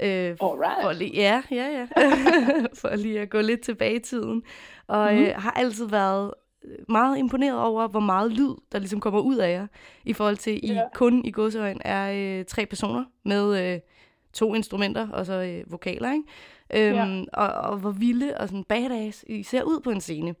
[0.00, 0.82] Øh, Alright.
[0.82, 1.86] For lige, ja, ja, ja.
[2.80, 4.42] for lige at gå lidt tilbage i tiden.
[4.86, 5.22] Og Mhm.
[5.22, 6.34] øh, har altid været
[6.88, 9.66] meget imponeret over, hvor meget lyd, der ligesom kommer ud af jer,
[10.04, 10.82] i forhold til, I Ja.
[10.94, 13.80] kun i godsøjen er øh, tre personer med øh,
[14.32, 16.24] to instrumenter og så øh, vokaler, ikke?
[16.74, 17.24] Øhm, Ja.
[17.32, 20.34] og, og hvor vilde og sådan badass I ser ud på en scene.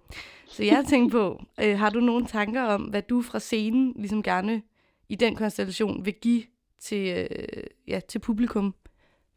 [0.46, 4.22] Så jeg tænkte på, øh, har du nogle tanker om, hvad du fra scenen ligesom
[4.22, 4.62] gerne
[5.08, 6.42] i den konstellation vil give
[6.80, 7.46] til, øh,
[7.88, 8.74] ja, til publikum?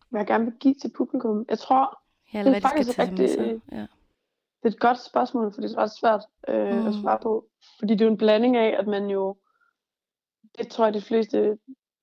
[0.09, 1.45] Hvad jeg gerne vil give til publikum.
[1.49, 2.01] Jeg tror,
[2.33, 3.77] Ja, Det er faktisk rigtig- Ja.
[3.77, 6.87] det er et godt spørgsmål, fordi det er ret svært øh, Mm.
[6.87, 7.45] at svare på.
[7.79, 9.35] Fordi det er jo en blanding af, at man jo,
[10.57, 11.57] det tror jeg de fleste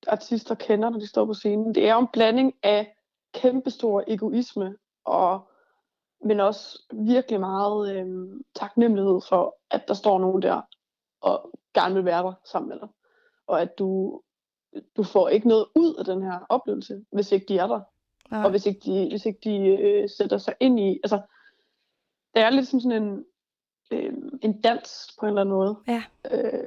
[0.07, 1.75] artister kender, når de står på scenen.
[1.75, 2.95] Det er jo en blanding af
[3.33, 5.51] kæmpestor egoisme, og,
[6.23, 10.61] men også virkelig meget øh, taknemmelighed for, at der står nogen der,
[11.21, 12.87] og gerne vil være der sammen med dig.
[13.47, 14.21] Og at du,
[14.97, 17.81] du får ikke noget ud af den her oplevelse, hvis ikke de er der.
[18.31, 18.43] Nej.
[18.43, 20.99] Og hvis ikke de, hvis ikke de øh, sætter sig ind i...
[21.03, 21.21] Altså,
[22.35, 23.25] det er lidt som sådan en,
[23.91, 25.77] øh, en dans på en eller anden måde.
[25.87, 26.03] Ja.
[26.31, 26.63] Øh,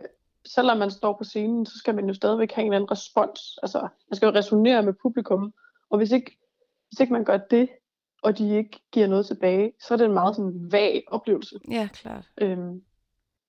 [0.46, 3.59] selvom man står på scenen, så skal man jo stadigvæk have en eller anden respons.
[3.62, 5.53] Altså, man skal jo resonere med publikum.
[5.90, 6.38] Og hvis ikke,
[6.88, 7.68] hvis ikke man gør det,
[8.23, 11.59] og de ikke giver noget tilbage, så er det en meget sådan vag oplevelse.
[11.70, 12.25] Ja, klart.
[12.38, 12.83] Øhm,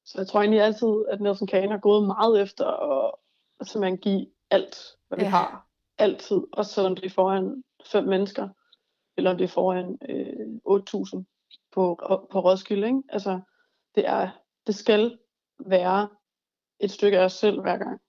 [0.06, 3.12] så jeg tror egentlig altid, at Nelson Kane har gået meget efter at,
[3.60, 5.30] at simpelthen give alt, hvad vi Ja.
[5.30, 5.68] har.
[5.98, 6.42] Altid.
[6.54, 8.50] Også selvom det er foran fem mennesker,
[9.18, 11.24] eller om det er foran øh, 8.000
[11.72, 12.00] på,
[12.32, 12.88] på Roskilde.
[12.88, 13.02] Ikke?
[13.10, 13.40] Altså,
[13.96, 14.30] det, er,
[14.68, 15.18] det skal
[15.60, 16.10] være
[16.80, 18.02] et stykke af os selv hver gang,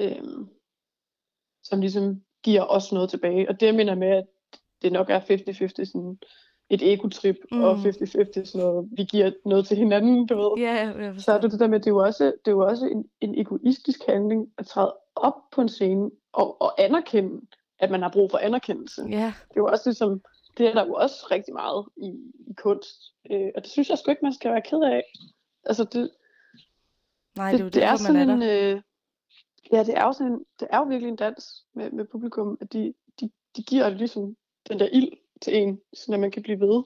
[0.00, 0.48] øhm,
[1.62, 3.48] som ligesom giver os noget tilbage.
[3.48, 4.26] Og det jeg mener med, at
[4.82, 6.18] det nok er 50-50 sådan
[6.70, 7.62] et egotrip, mm.
[7.62, 7.82] og Mm.
[7.82, 10.64] 50-50 sådan noget, vi giver noget til hinanden, du ved.
[10.64, 12.50] Ja, jeg Så er det det der med, at det er jo også, det er
[12.50, 17.40] jo også en, en egoistisk handling at træde op på en scene og, og anerkende,
[17.80, 19.02] at man har brug for anerkendelse.
[19.10, 20.22] Ja, Det er jo også ligesom,
[20.58, 22.08] det er der jo også rigtig meget i,
[22.46, 23.14] i kunst.
[23.30, 25.02] Øh, og det synes jeg sgu ikke, man skal være ked af.
[25.64, 26.10] Altså det,
[27.36, 28.34] nej, det, det, det er er er sådan der.
[28.34, 28.82] en, øh,
[29.72, 32.58] ja, det er jo sådan en, det er jo virkelig en dans med, med publikum,
[32.60, 34.36] at de, de, de giver ligesom
[34.68, 35.12] den der ild
[35.42, 36.82] til en, så man kan blive ved.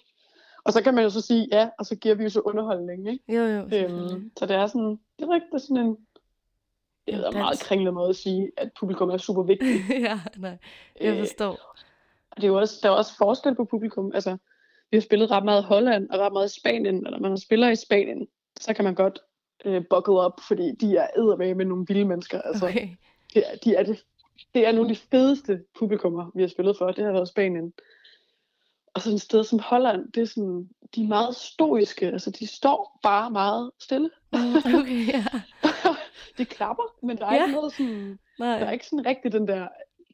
[0.64, 3.08] Og så kan man jo så sige ja, og så giver vi jo så underholdning,
[3.08, 3.34] ikke?
[3.36, 3.60] Jo, jo.
[3.60, 5.96] Øhm, så det er sådan, det er rigtigt sådan en,
[7.06, 9.82] det er en meget kringlet måde at sige, at publikum er super vigtigt.
[10.08, 10.58] ja, nej,
[11.00, 11.74] jeg Øh, forstår.
[12.30, 14.10] og det er jo også, der er også forskel på publikum.
[14.14, 14.36] Altså,
[14.90, 17.38] vi har spillet ret meget i Holland og ret meget i Spanien, eller når man
[17.38, 18.26] spiller i Spanien,
[18.60, 19.18] så kan man godt
[19.64, 22.40] øh, buckle up, fordi de er eddermame med nogle vilde mennesker.
[22.42, 22.88] Altså, Okay.
[23.36, 24.04] er, de er det,
[24.54, 26.92] det er nogle af de fedeste publikummer, vi har spillet for.
[26.92, 27.72] Det har været Spanien.
[28.94, 32.06] Og sådan et sted som Holland, det er sådan, de er meget stoiske.
[32.06, 34.10] Altså, de står bare meget stille.
[34.80, 35.24] Okay, ja.
[36.38, 37.42] de klapper, men der er Ja.
[37.44, 38.58] ikke noget sådan, Nej.
[38.58, 39.68] der er ikke sådan rigtig den der,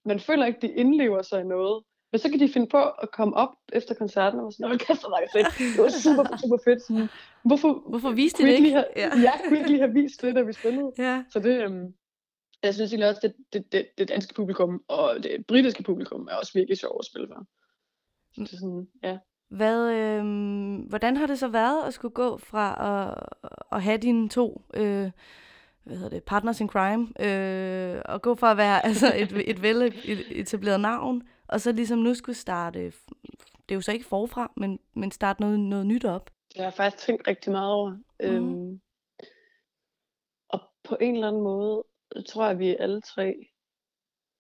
[0.05, 1.85] man føler ikke, de indlever sig i noget.
[2.13, 5.01] Men så kan de finde på at komme op efter koncerten og sådan, hold kæft,
[5.01, 5.77] hvor var det fedt.
[5.77, 6.83] Det var super, super fedt.
[6.83, 7.09] Sådan,
[7.45, 8.71] hvorfor, Hvorfor viste det ikke?
[8.71, 9.11] Have, Ja.
[9.23, 9.33] ja.
[9.49, 10.93] kunne ikke lige have vist det, da vi spillede?
[10.99, 11.25] Ja.
[11.33, 11.95] Så det, øhm,
[12.63, 16.35] jeg synes egentlig også, det, det, det, det danske publikum og det britiske publikum er
[16.37, 17.45] også virkelig sjovt at spille for.
[18.35, 19.19] Så det er sådan, ja.
[19.51, 20.25] Hvad, øh,
[20.89, 25.11] hvordan har det så været at skulle gå fra at, at have dine to øh,
[25.85, 29.63] hvad hedder det, partners in crime, øh, og gå fra at være altså et, et
[29.63, 29.95] vel
[30.31, 32.85] etableret navn, og så ligesom nu skulle starte,
[33.71, 36.31] det er jo så ikke forfra, men, men starte noget, noget nyt op.
[36.55, 37.91] Det har faktisk tænkt rigtig meget over.
[37.91, 38.03] Mhm.
[38.21, 38.81] Øhm,
[40.49, 41.85] og på en eller anden måde,
[42.29, 43.35] tror jeg, at vi alle tre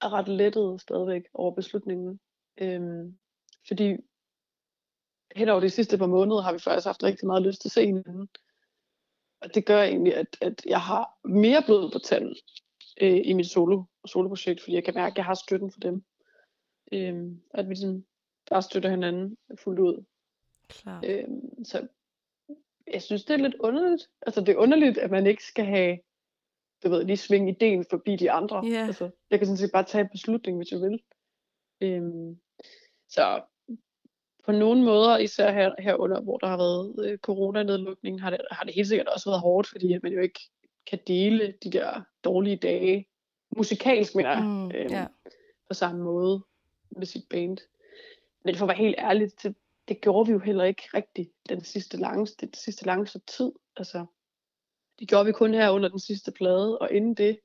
[0.02, 2.20] er ret lettede stadigvæk over beslutningen.
[2.60, 3.18] Øhm,
[3.68, 3.96] fordi
[5.36, 7.72] hen over de sidste par måneder har vi faktisk haft rigtig meget lyst til at
[7.72, 8.28] se hinanden.
[9.40, 12.36] Og det gør egentlig, at, at jeg har mere blod på tanden
[13.00, 16.04] øh, i mit solo, soloprojekt, fordi jeg kan mærke, at jeg har støtten for dem.
[16.92, 18.04] Øhm, at vi sådan
[18.50, 20.04] bare støtter hinanden fuldt ud.
[20.68, 21.04] Klart.
[21.04, 21.88] Øhm, så
[22.92, 24.10] jeg synes, det er lidt underligt.
[24.22, 25.98] Altså, det er underligt, at man ikke skal have,
[26.84, 28.66] du ved, lige svinge ideen forbi de andre.
[28.66, 28.86] Ja.
[28.86, 31.02] Altså, jeg kan sådan set bare tage en beslutning, hvis jeg vil.
[31.80, 32.40] Øhm,
[33.08, 33.42] så
[34.44, 38.64] på nogle måder, især her, herunder, hvor der har været øh, coronanedlukning, har det, har
[38.64, 40.40] det helt sikkert også været hårdt, fordi at man jo ikke
[40.90, 43.08] kan dele de der dårlige dage,
[43.56, 45.06] musikalsk mener jeg, Mm, øhm, ja.
[45.68, 46.44] på samme måde
[46.96, 47.58] med sit band.
[48.44, 49.56] Men for at være helt ærlig, det,
[49.88, 53.52] det gjorde vi jo heller ikke rigtigt den sidste lange, det sidste lange stykke tid.
[53.76, 54.06] Altså,
[54.98, 57.40] det gjorde vi kun her under den sidste plade, og inden det,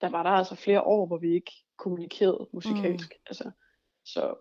[0.00, 3.10] der var der altså flere år, hvor vi ikke kommunikerede musikalsk.
[3.10, 3.22] Mm.
[3.26, 3.50] Altså,
[4.04, 4.34] så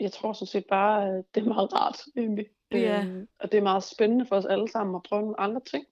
[0.00, 2.46] jeg tror sådan set bare, at det er meget rart egentlig.
[2.72, 3.04] Ja.
[3.04, 5.86] Øhm, og det er meget spændende for os alle sammen at prøve nogle andre ting.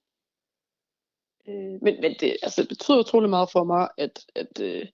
[1.48, 4.86] Øh, men men det, altså, det betyder utrolig meget for mig, at, at øh,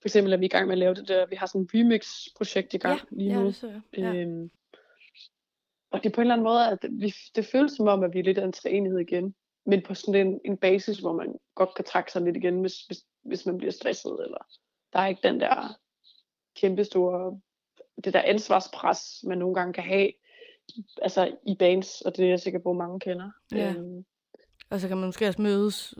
[0.00, 1.70] for eksempel er vi i gang med at lave det der, vi har sådan et
[1.74, 3.46] remix-projekt i gang lige ja, nu.
[3.46, 3.82] det så jeg.
[3.98, 4.14] Ja.
[4.14, 4.50] Øhm,
[5.90, 8.14] og det er på en eller anden måde, at vi, det føles som om, at
[8.14, 9.34] vi er lidt af en træenighed igen.
[9.66, 12.82] Men på sådan en, en basis, hvor man godt kan trække sig lidt igen, hvis,
[12.86, 14.16] hvis, hvis man bliver stresset.
[14.24, 14.46] Eller
[14.92, 15.78] der er ikke den der
[16.56, 17.40] kæmpe store,
[18.04, 20.10] det der ansvarspres, man nogle gange kan have
[21.02, 23.30] altså i bands, og det er jeg sikker på, at mange kender.
[23.52, 23.72] Ja.
[23.76, 24.04] Øhm,
[24.70, 25.94] Og så kan man måske også mødes,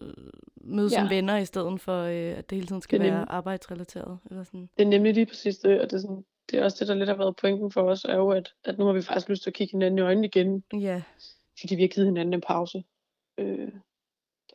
[0.57, 0.99] mødes ja.
[1.01, 4.19] som venner, i stedet for, øh, at det hele tiden skal Det være nemlig- arbejdsrelateret.
[4.31, 4.69] Eller sådan.
[4.77, 6.95] Det er nemlig lige præcis det, og det er, sådan, det er også det, der
[6.95, 9.43] lidt har været pointen for os, er jo, at, at nu har vi faktisk lyst
[9.43, 11.03] til at kigge hinanden i øjnene igen, Ja,
[11.61, 12.85] fordi vi har givet hinanden en pause.
[13.39, 13.69] Øh,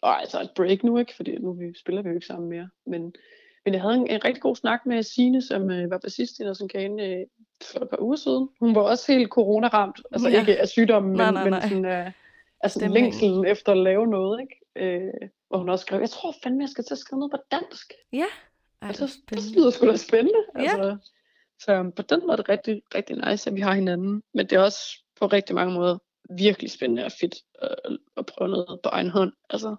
[0.01, 1.15] og altså et break nu, ikke?
[1.15, 2.69] Fordi nu vi, spiller vi jo ikke sammen mere.
[2.85, 3.13] Men,
[3.65, 6.43] men jeg havde en, en rigtig god snak med Sine, som øh, var bassist i
[6.43, 7.25] Nelson Kane øh,
[7.71, 8.49] for et par uger siden.
[8.59, 10.01] Hun var også helt corona-ramt.
[10.11, 10.39] Altså Ja.
[10.39, 11.61] ikke af sygdommen, Nej, men, nej, men nej.
[11.69, 12.11] sådan, øh,
[12.61, 13.03] altså Stemningen.
[13.11, 14.55] længselen efter at lave noget, ikke?
[14.75, 15.13] Øh,
[15.47, 17.93] hvor hun også skrev, jeg tror fandme, jeg skal til at skrive noget på dansk.
[18.13, 18.25] ja.
[18.81, 20.39] Ej, Og hvor det, det lyder sgu da spændende.
[20.55, 20.61] Ja.
[20.61, 20.97] Altså.
[21.59, 24.23] Så på den måde er det rigtig, rigtig nice, at vi har hinanden.
[24.33, 25.97] Men det er også på rigtig mange måder
[26.37, 27.75] virkelig spændende og fedt at,
[28.17, 29.33] at prøve noget på egen hånd.
[29.49, 29.75] Altså,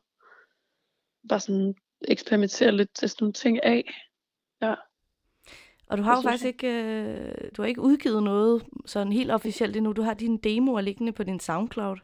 [1.28, 1.74] bare sådan
[2.08, 3.94] eksperimentere lidt til sådan nogle ting af.
[4.62, 4.74] Ja.
[5.88, 9.12] Og du har jo Det synes faktisk ikke, øh, du har ikke udgivet noget sådan
[9.12, 9.92] helt officielt endnu.
[9.92, 11.96] Du har dine demoer liggende på din SoundCloud,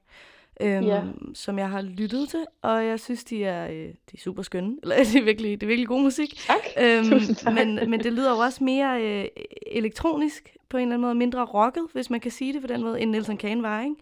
[0.60, 1.02] øhm, Ja.
[1.34, 4.76] som jeg har lyttet til, og jeg synes, de er, øh, de er super skønne.
[4.82, 6.36] Eller det er virkelig, det er virkelig god musik.
[6.36, 6.56] Tak.
[6.80, 7.54] Øhm, tak.
[7.54, 9.28] men, men det lyder jo også mere øh,
[9.66, 12.82] elektronisk på en eller anden måde, mindre rocket, hvis man kan sige det på den
[12.82, 13.96] måde, end Nelson Kane var, ikke?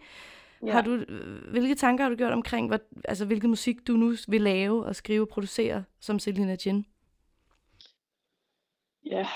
[0.65, 0.71] Ja.
[0.71, 1.05] Har du,
[1.51, 4.95] hvilke tanker har du gjort omkring, hvad, altså, hvilken musik du nu vil lave og
[4.95, 6.85] skrive og producere som Selina Jin?
[9.05, 9.27] Ja,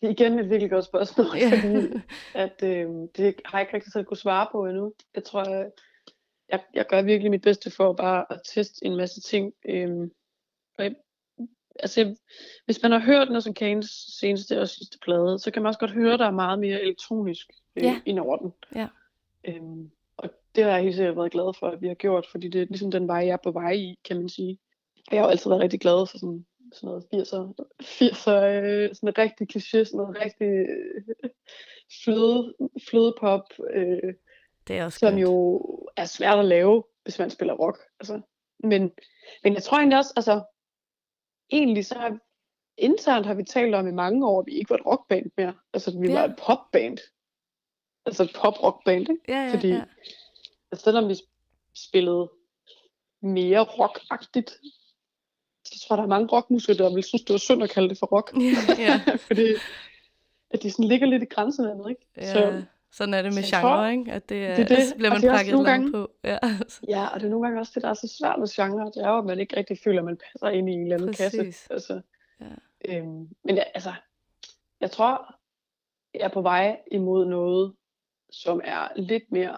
[0.00, 1.50] det er igen et virkelig godt spørgsmål, Ja.
[1.62, 2.00] fordi
[2.34, 4.92] at, øh, det har jeg ikke rigtig selv kunne svare på endnu.
[5.14, 5.70] Jeg tror, jeg,
[6.48, 9.52] jeg, jeg gør virkelig mit bedste for bare at teste en masse ting.
[9.68, 9.90] Øh,
[10.78, 10.94] og jeg,
[11.78, 12.16] altså, jeg,
[12.64, 13.90] hvis man har hørt Nelson Kanes
[14.20, 16.80] seneste og sidste plade, så kan man også godt høre, at der er meget mere
[16.82, 18.00] elektronisk øh, Ja.
[18.06, 18.52] ind over den.
[18.74, 18.88] Ja.
[19.44, 19.90] Øhm,
[20.54, 22.66] det har jeg helt sikkert været glad for, at vi har gjort, fordi det er
[22.66, 24.58] ligesom den vej, jeg er på vej i, kan man sige.
[25.08, 28.30] Og jeg har jo altid været rigtig glad for sådan, sådan noget 80'er, 80'er
[28.64, 31.30] øh, sådan rigtig kliché, sådan noget rigtig øh,
[32.04, 32.54] fløde,
[32.88, 34.14] flødepop, øh,
[34.68, 35.22] Det er også som skønt.
[35.22, 35.60] jo
[35.96, 37.78] er svært at lave, hvis man spiller rock.
[38.00, 38.20] Altså.
[38.58, 38.92] Men,
[39.44, 40.42] men jeg tror egentlig også, altså,
[41.52, 42.18] egentlig så har,
[42.78, 45.54] internt har vi talt om i mange år, at vi ikke var et rockband mere.
[45.72, 46.14] Altså, vi ja.
[46.14, 46.98] var et popband.
[48.06, 49.16] Altså et pop-rockband, ikke?
[49.28, 49.84] Ja, ja, fordi- ja.
[50.72, 51.14] Selvom vi
[51.74, 52.30] spillede
[53.22, 54.50] mere rockagtigt.
[55.64, 57.88] Så jeg tror, der er mange rockmusikere, der vil synes, det var synd at kalde
[57.88, 58.32] det for rock.
[58.78, 59.00] ja.
[59.26, 59.46] Fordi
[60.50, 62.06] at de sådan ligger lidt i grænselandet, ikke?
[62.16, 62.62] ja.
[62.92, 64.12] Sådan er det med så jeg tror, genre, ikke?
[64.12, 64.82] At det er, det det.
[64.88, 66.10] Så bliver man pakket langt gange- på.
[66.24, 66.38] Ja,
[66.94, 68.86] Ja, og det er nogle gange også det, der er så svært med genre.
[68.94, 70.96] Det er jo, at man ikke rigtig føler, at man passer ind i en eller
[70.96, 71.32] anden Præcis.
[71.32, 71.72] kasse.
[71.72, 72.00] Altså,
[72.40, 72.96] Ja.
[72.98, 73.92] øhm, men jeg, altså,
[74.80, 75.34] jeg tror,
[76.14, 77.74] jeg er på vej imod noget,
[78.30, 79.56] som er lidt mere...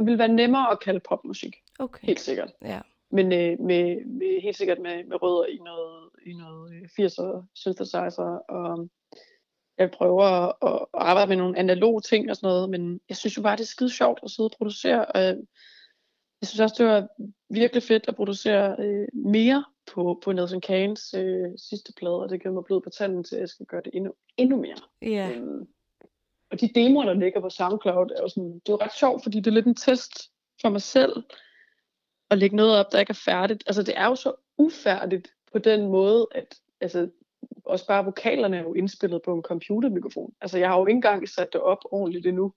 [0.00, 2.06] vil være nemmere at kalde popmusik, okay.
[2.06, 2.52] helt sikkert.
[2.62, 2.80] Ja.
[3.10, 7.44] Men øh, med, med, helt sikkert med, med rødder i noget, i noget øh, 80'er
[7.54, 8.88] synthesizer, og
[9.78, 13.36] jeg prøver at, at arbejde med nogle analoge ting og sådan noget, men jeg synes
[13.36, 15.36] jo bare, det er skide sjovt at sidde og producere, og jeg,
[16.40, 17.08] jeg synes også, det var
[17.50, 19.64] virkelig fedt at producere øh, mere
[19.94, 23.36] på, på Nelson Kanes øh, sidste plade, og det giver mig blod på tanden til,
[23.36, 24.76] at jeg skal gøre det endnu, endnu mere.
[25.02, 25.30] Ja.
[25.30, 25.68] Øhm,
[26.50, 29.22] og de demoer, der ligger på SoundCloud, er jo sådan, det er jo ret sjovt,
[29.22, 30.30] fordi det er lidt en test
[30.60, 31.22] for mig selv,
[32.30, 33.64] at lægge noget op, der ikke er færdigt.
[33.66, 37.08] Altså, det er jo så ufærdigt på den måde, at altså,
[37.64, 40.32] også bare vokalerne er jo indspillet på en computermikrofon.
[40.40, 42.52] Altså, jeg har jo ikke engang sat det op ordentligt endnu.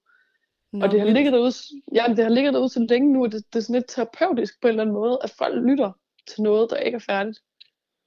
[0.73, 1.53] Nå, og det har ligget derude,
[1.95, 4.61] ja, det har ligget derude så længe nu, at det, det er sådan lidt terapeutisk
[4.61, 5.91] på en eller anden måde, at folk lytter
[6.27, 7.39] til noget, der ikke er færdigt.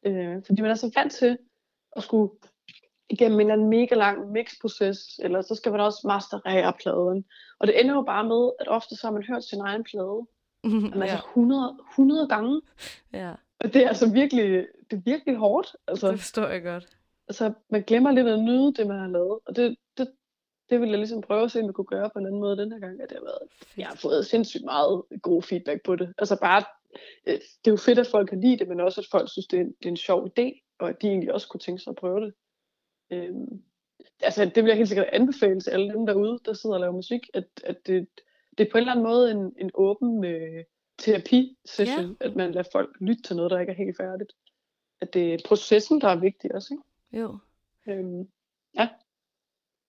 [0.07, 1.39] Øh, fordi man er så vant til
[1.97, 2.33] at skulle
[3.13, 7.25] igennem en eller anden mega lang mixproces, eller så skal man også masterere pladen.
[7.59, 10.27] Og det ender jo bare med, at ofte så har man hørt sin egen plade,
[10.95, 11.15] altså ja.
[11.15, 12.61] 100, 100 gange.
[13.13, 15.77] ja, Og det er altså virkelig, det er virkelig hårdt.
[15.89, 16.89] Altså, det forstår jeg godt.
[17.29, 19.39] altså, man glemmer lidt at nyde det, man har lavet.
[19.47, 20.09] Og det, det,
[20.71, 22.57] det vil jeg ligesom prøve at se, om jeg kunne gøre på en anden måde
[22.57, 23.03] den her gang.
[23.03, 26.13] At det har været, jeg har fået sindssygt meget god feedback på det.
[26.19, 26.63] Altså bare,
[27.27, 29.47] øh, det er jo fedt, at folk kan lide det, men også at folk synes,
[29.47, 31.83] det er en, det er en sjov idé, og at de egentlig også kunne tænke
[31.83, 32.35] sig at prøve det.
[33.13, 33.63] Øhm,
[34.23, 36.93] altså, det vil jeg helt sikkert anbefale til alle dem derude, der sidder og laver
[36.93, 38.09] musik, at, at det,
[38.59, 40.65] det er på en eller anden måde en, en åben øh,
[40.99, 42.27] terapi-session, Ja.
[42.27, 44.33] at man lader folk lytte til noget, der ikke er helt færdigt.
[45.01, 47.23] At det er processen, der er vigtig også, ikke?
[47.23, 47.39] Jo.
[47.89, 48.29] Øhm,
[48.75, 48.89] ja.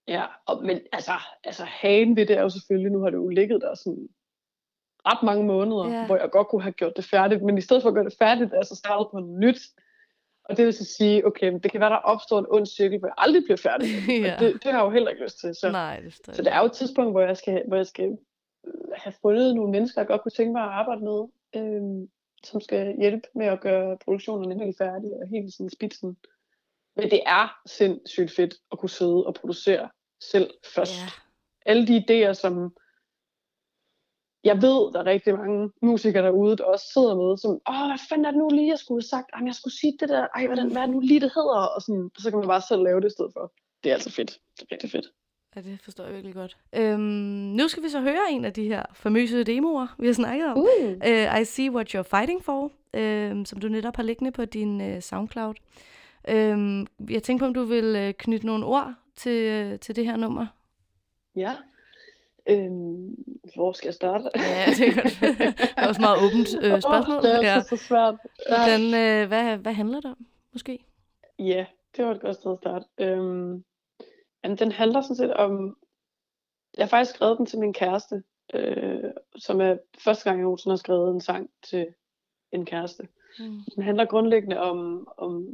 [0.07, 1.11] Ja, og, men altså,
[1.43, 4.09] altså hagen ved det er jo selvfølgelig, nu har det jo ligget der sådan
[5.05, 6.05] ret mange måneder, Ja.
[6.05, 8.15] hvor jeg godt kunne have gjort det færdigt, men i stedet for at gøre det
[8.19, 9.59] færdigt, er jeg så startet på nyt.
[10.45, 13.07] Og det vil så sige, okay, det kan være, der opstår en ond cirkel, hvor
[13.07, 13.87] jeg aldrig bliver færdig.
[14.09, 14.33] ja.
[14.33, 15.55] Og det, det har jeg jo heller ikke lyst til.
[15.55, 18.17] Så, Nej, det så det er jo et tidspunkt, hvor jeg skal, hvor jeg skal
[18.67, 21.23] øh, have fundet nogle mennesker, jeg godt kunne tænke mig at arbejde med,
[21.55, 22.09] øhm,
[22.43, 26.17] som skal hjælpe med at gøre produktionen helt færdig og helt sådan spidsen.
[26.95, 29.89] Men det er sindssygt fedt at kunne sidde og producere
[30.31, 31.01] selv først.
[31.01, 31.07] Ja.
[31.65, 32.75] Alle de idéer, som
[34.43, 38.01] jeg ved, der er rigtig mange musikere derude, der også sidder med, som, åh, hvad
[38.09, 39.29] fanden er det nu lige, jeg skulle have sagt?
[39.33, 41.59] Jamen, jeg skulle sige det der, ej, hvordan, hvad er det nu lige, det hedder?
[41.75, 43.53] Og sådan, så kan man bare selv lave det i stedet for.
[43.83, 44.31] Det er altså fedt.
[44.55, 45.05] Det er rigtig fedt.
[45.55, 46.57] Ja, det forstår jeg virkelig godt.
[46.75, 46.99] Øhm,
[47.59, 50.57] nu skal vi så høre en af de her famøse demoer, vi har snakket om.
[50.57, 50.91] Uh.
[51.07, 54.81] Uh, I See What You're Fighting For, uh, som du netop har liggende på din
[54.81, 55.55] uh, SoundCloud.
[56.33, 60.05] Um, jeg tænker på, om du vil uh, knytte nogle ord til, uh, til det
[60.05, 60.45] her nummer.
[61.35, 61.51] Ja.
[62.49, 63.15] Øhm,
[63.55, 64.29] hvor skal jeg starte?
[64.35, 65.19] Ja, det er godt.
[65.59, 67.17] Det er også meget åbent uh, spørgsmål.
[67.17, 67.55] Oh, det er ja.
[67.55, 68.15] altså så svært.
[68.49, 68.57] Ja.
[68.57, 70.85] Hvordan, uh, hvad, hvad handler det om, måske?
[71.39, 71.65] Ja,
[71.97, 72.85] det var et godt sted at starte.
[72.97, 73.63] Øhm,
[74.43, 75.77] den handler sådan set om...
[76.77, 78.23] Jeg har faktisk skrevet den til min kæreste,
[78.53, 81.87] øh, som er første gang, jeg nogensinde har skrevet en sang til
[82.51, 83.07] en kæreste.
[83.39, 83.61] Mm.
[83.75, 85.53] Den handler grundlæggende om, om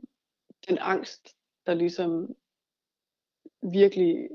[0.69, 1.35] den angst,
[1.65, 2.35] der ligesom
[3.61, 4.29] virkelig,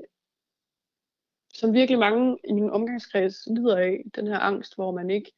[1.59, 5.31] som virkelig mange i min omgangskreds lider af, den her angst, hvor man ikke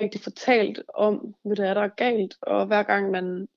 [0.00, 3.48] rigtig fortalt om, hvad det er, der er galt, og hver gang man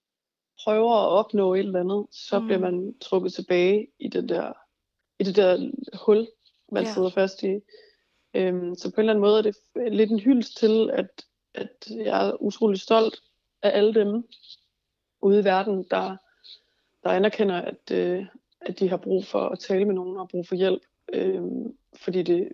[0.63, 2.45] prøver at opnå et eller andet, så Mm.
[2.45, 4.53] bliver man trukket tilbage i det der,
[5.19, 5.71] i det der
[6.05, 6.27] hul,
[6.71, 6.93] man Ja.
[6.93, 7.59] sidder fast i.
[8.33, 9.55] Øhm, så på en eller anden måde er det
[9.93, 13.19] lidt en hyldest til, at, at jeg er utrolig stolt
[13.61, 14.27] af alle dem
[15.21, 16.17] ude i verden, der,
[17.03, 18.25] der anerkender, at, øh,
[18.61, 20.81] at de har brug for at tale med nogen og brug for hjælp.
[21.13, 22.49] Øhm, fordi det,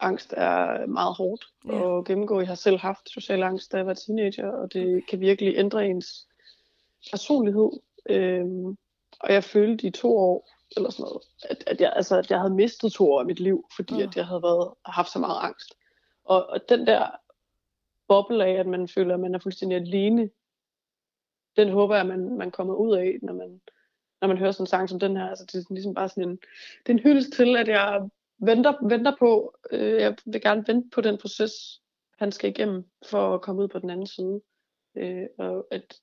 [0.00, 1.98] angst er meget hårdt Ja.
[1.98, 2.38] at gennemgå.
[2.38, 5.86] Jeg har selv haft social angst, da jeg var teenager, og det kan virkelig ændre
[5.86, 6.28] ens
[7.10, 7.70] personlighed.
[8.10, 8.76] Øhm,
[9.20, 12.38] og jeg følte i to år, eller sådan noget, at, at, jeg, altså, at jeg
[12.40, 14.02] havde mistet to år af mit liv, fordi Åh.
[14.02, 15.74] at jeg havde været, haft så meget angst.
[16.24, 17.10] Og, og den der
[18.08, 20.30] boble af, at man føler, at man er fuldstændig alene,
[21.56, 23.60] den håber jeg, man, man kommer ud af, når man,
[24.20, 25.26] når man hører sådan en sang som den her.
[25.28, 26.36] Altså, det er ligesom bare sådan en,
[26.86, 28.08] det er en hyldest til, at jeg
[28.38, 31.82] venter, venter på, øh, jeg vil gerne vente på den proces,
[32.18, 34.40] han skal igennem, for at komme ud på den anden side.
[34.94, 36.00] Øh, og at,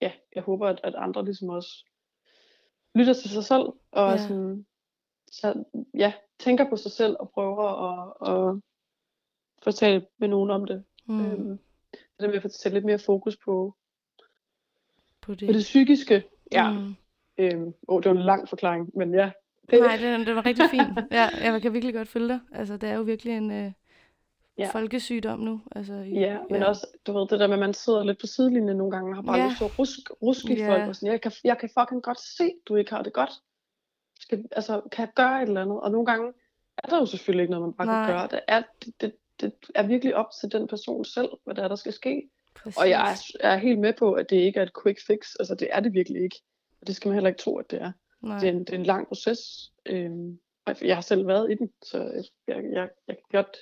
[0.00, 1.84] ja, jeg håber, at, at andre ligesom også
[2.94, 4.18] lytter til sig selv, og Ja.
[4.18, 4.66] sådan,
[5.32, 8.60] så, ja, tænker på sig selv, og prøver at, at
[9.62, 10.84] fortælle med nogen om det.
[11.06, 11.24] Mm.
[11.26, 11.58] Øhm,
[11.92, 13.74] det der med at få sætte lidt mere fokus på,
[15.20, 15.48] På det.
[15.48, 16.24] på det psykiske.
[16.52, 16.72] Ja.
[16.72, 16.94] Mm.
[17.38, 19.30] Øhm, oh, det var en lang forklaring, men ja.
[19.72, 20.98] Nej, det, det var rigtig fint.
[21.10, 22.40] Ja, jeg kan virkelig godt følge dig.
[22.52, 23.72] Altså, det er jo virkelig en øh,
[24.58, 24.68] Ja.
[24.72, 25.60] folkesygdom nu.
[25.76, 28.26] Altså, i, Ja, men også, du ved, det der med, at man sidder lidt på
[28.26, 29.46] sidelinjen nogle gange, og har bare Ja.
[29.48, 30.70] lyst til at rusk, ruske i Ja.
[30.72, 33.30] folk, og sådan, jeg kan, jeg kan fucking godt se, du ikke har det godt.
[34.20, 35.80] Skal, altså, kan jeg gøre et eller andet?
[35.80, 36.32] Og nogle gange
[36.78, 38.06] er der jo selvfølgelig ikke noget, man bare Nej.
[38.06, 38.28] kan gøre.
[38.30, 41.68] Det er, det, det, det er virkelig op til den person selv, hvad der er,
[41.68, 42.28] der skal ske.
[42.54, 42.76] Præcis.
[42.78, 45.34] Og jeg er, er helt med på, at det ikke er et quick fix.
[45.38, 46.36] Altså, det er det virkelig ikke.
[46.82, 47.92] Og det skal man heller ikke tro, at det er.
[48.22, 48.38] Nej.
[48.38, 49.38] Det er en, det er en lang proces.
[50.66, 51.98] Og jeg har selv været i den, så
[52.48, 53.56] jeg, jeg, jeg, kan godt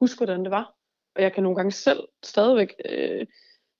[0.00, 0.74] huske, hvordan det var.
[1.16, 3.26] Og jeg kan nogle gange selv stadigvæk øh,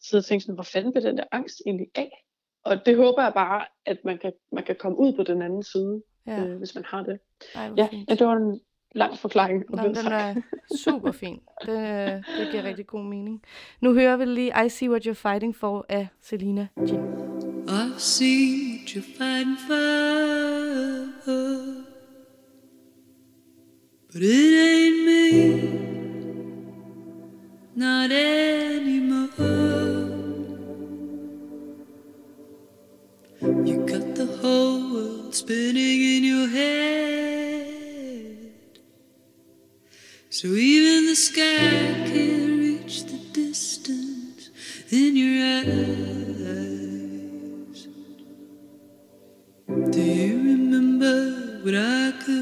[0.02, 2.24] sidde og tænke sådan, hvor fanden blev den der angst egentlig af?
[2.64, 5.62] Og det håber jeg bare, at man kan, man kan komme ud på den anden
[5.62, 7.18] side, Ja, øh, hvis man har det.
[7.54, 8.10] ej, Ja, fint.
[8.10, 8.60] ja, det var en
[8.94, 9.64] lang forklaring.
[9.70, 10.12] og Nå, den tak.
[10.12, 10.42] er
[10.84, 11.40] super fin.
[11.62, 13.42] Det, øh, det giver rigtig god mening.
[13.80, 17.02] Nu hører vi lige I See What You're Fighting For af Selina Jin.
[17.68, 19.72] I've seen you're fighting for,
[24.12, 25.22] but it ain't me,
[27.74, 29.30] not anymore.
[33.40, 38.52] You got the whole world spinning in your head,
[40.28, 44.50] so even the sky can't reach the distance
[44.90, 46.21] in your eyes.
[49.90, 52.41] Do you remember what I could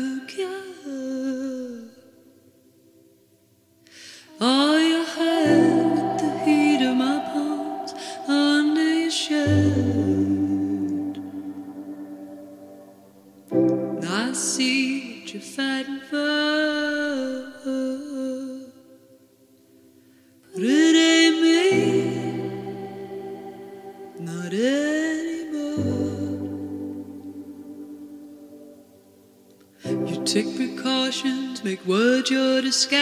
[30.32, 33.00] take precautions, make words your disguise.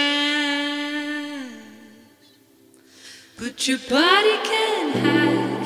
[3.39, 5.58] But your body can't hide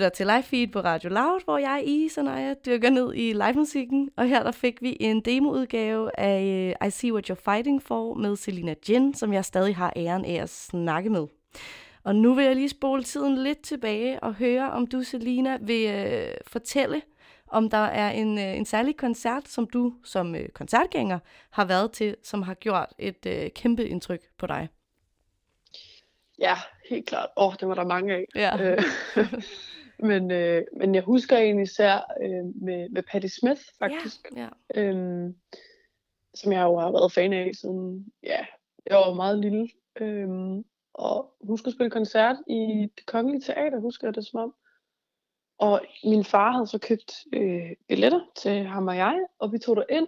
[0.00, 3.32] lytter til live feed på Radio Loud, hvor jeg, Is og Naja, dykker ned i
[3.32, 4.10] live-musikken.
[4.16, 8.14] Og her der fik vi en demoudgave af øh, I See What You're Fighting For
[8.14, 11.26] med Selina Jin, som jeg stadig har æren af at snakke med.
[12.04, 15.90] Og nu vil jeg lige spole tiden lidt tilbage og høre, om du, Selina, vil
[15.90, 17.02] øh, fortælle,
[17.48, 21.18] om der er en, øh, en særlig koncert, som du som øh, koncertgænger
[21.50, 24.68] har været til, som har gjort et øh, kæmpe indtryk på dig.
[26.38, 26.54] Ja,
[26.90, 27.28] helt klart.
[27.36, 28.24] Åh, oh, det var der mange af.
[28.34, 28.56] Ja.
[28.62, 28.82] Øh,
[30.02, 34.28] Men, øh, men jeg husker egentlig især øh, med, med Patti Smith, faktisk.
[34.36, 35.34] Ja, Øhm,
[36.34, 38.46] som jeg jo har været fan af siden, ja,
[38.86, 39.68] jeg var meget lille.
[40.00, 44.54] Øhm, og hun skulle spille koncert i det kongelige teater, husker jeg det som om.
[45.58, 49.76] Og min far havde så købt øh, billetter til ham og jeg, og vi tog
[49.76, 50.06] der ind.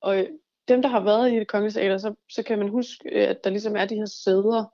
[0.00, 0.28] Og øh,
[0.68, 3.44] dem, der har været i det kongelige teater, så, så kan man huske, øh, at
[3.44, 4.64] der ligesom er de her sæder,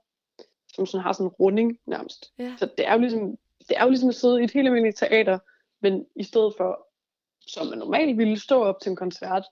[0.73, 2.33] som sådan har sådan en runding nærmest.
[2.39, 2.55] ja.
[2.57, 3.37] Så det er jo ligesom,
[3.69, 5.39] det er jo ligesom at sidde i et helt almindeligt teater,
[5.81, 6.87] men i stedet for,
[7.47, 9.45] som man normalt ville stå op til en koncert,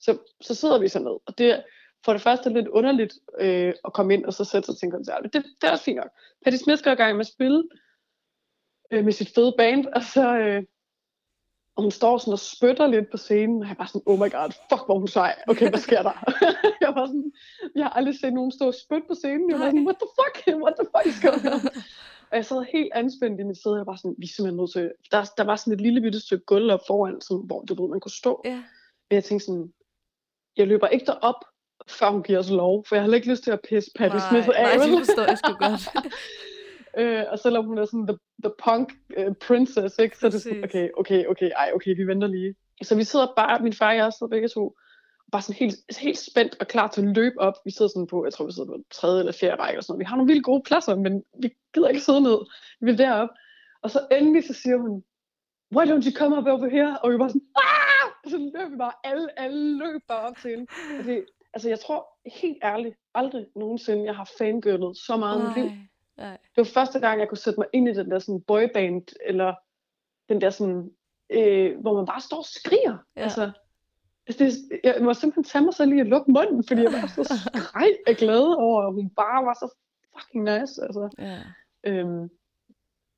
[0.00, 1.16] så, så sidder vi så ned.
[1.26, 1.62] Og det er
[2.04, 4.92] for det første lidt underligt øh, at komme ind og så sætte sig til en
[4.92, 5.22] koncert.
[5.22, 6.10] Men det, det er også fint nok.
[6.44, 7.64] Patti Smith går i gang med at spille
[8.90, 10.62] øh, med sit fede band, og så øh,
[11.76, 14.30] og hun står sådan og spytter lidt på scenen, og jeg var sådan, oh my
[14.36, 15.34] god, fuck hvor hun sej.
[15.48, 16.16] Okay, hvad sker der?
[16.84, 17.32] jeg var sådan,
[17.74, 19.50] jeg har aldrig set nogen stå og spytte på scenen.
[19.50, 20.34] Jeg var sådan, what the fuck?
[20.64, 21.60] What the fuck is going on?
[22.30, 24.56] Og jeg sad helt anspændt i mit sæde, og jeg var sådan, vi er simpelthen
[24.56, 27.60] nødt til, der, der var sådan et lille bitte stykke gulv op foran, sådan, hvor
[27.62, 28.40] du ved, man kunne stå.
[28.44, 28.62] Ja.
[29.10, 29.72] Men jeg tænkte sådan,
[30.56, 31.44] jeg løber ikke derop,
[31.88, 34.48] før hun giver os lov, for jeg har ikke lyst til at pisse Patti Smith
[34.54, 34.62] af.
[34.62, 35.82] nej, det forstår jeg sgu godt.
[37.00, 40.42] øh, og selvom hun er sådan the, the punk uh, princess, ikke, så er det
[40.42, 40.76] sådan, Præcis.
[40.76, 42.54] okay, okay, okay, ej, okay, vi venter lige.
[42.82, 44.76] Så vi sidder bare, min far og jeg sidder begge to,
[45.32, 47.54] bare sådan helt, helt spændt og klar til at løbe op.
[47.64, 49.92] Vi sidder sådan på, jeg tror vi sidder på tredje eller fjerde række og sådan
[49.92, 50.00] noget.
[50.00, 52.38] Vi har nogle vildt gode pladser, men vi gider ikke sidde ned.
[52.80, 53.28] Vi vil derop.
[53.82, 55.04] Og så endelig så siger hun,
[55.74, 56.98] why don't you come up over here?
[57.02, 58.06] Og vi var sådan, ah!
[58.24, 60.66] Og så løb vi bare, alle, alle løb bare op til hende.
[60.98, 61.24] Og det,
[61.54, 62.06] altså jeg tror
[62.40, 65.70] helt ærligt, aldrig nogensinde, jeg har fangirlet så meget i mit liv.
[66.16, 66.30] Nej.
[66.30, 69.54] Det var første gang, jeg kunne sætte mig ind i den der sådan boyband, eller
[70.28, 70.90] den der sådan,
[71.30, 72.96] øh, hvor man bare står og skriger.
[73.16, 73.22] Ja.
[73.22, 73.50] Altså,
[74.38, 77.06] altså det, jeg må simpelthen tage mig selv lige at lukke munden, fordi jeg var
[77.06, 77.24] så
[77.54, 79.74] skreg af glæde over, at hun bare var så
[80.18, 80.82] fucking nice.
[80.82, 81.38] Altså, Ja.
[81.90, 82.28] øhm,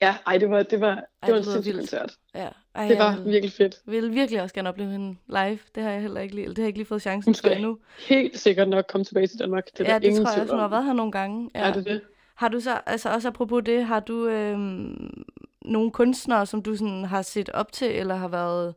[0.03, 2.13] ja, ej, det var, det var, det Ej, var det en sindssyg koncert.
[2.35, 2.49] Ja.
[2.75, 3.77] Ej, Det var jeg vil, virkelig fedt.
[3.87, 5.59] vil virkelig også gerne opleve hende live.
[5.75, 7.49] Det har jeg heller ikke lige, det har jeg ikke lige fået chancen Hun for
[7.49, 7.79] endnu.
[8.09, 9.65] helt sikkert nok komme tilbage til Danmark.
[9.79, 10.47] Det er ja, det ingen tror jeg.
[10.51, 11.51] Hun har været her nogle gange.
[11.55, 12.01] Ja, det er det.
[12.35, 15.25] Har du så, altså også apropos det, har du øhm,
[15.63, 18.75] nogle kunstnere, som du sådan har set op til, eller har været,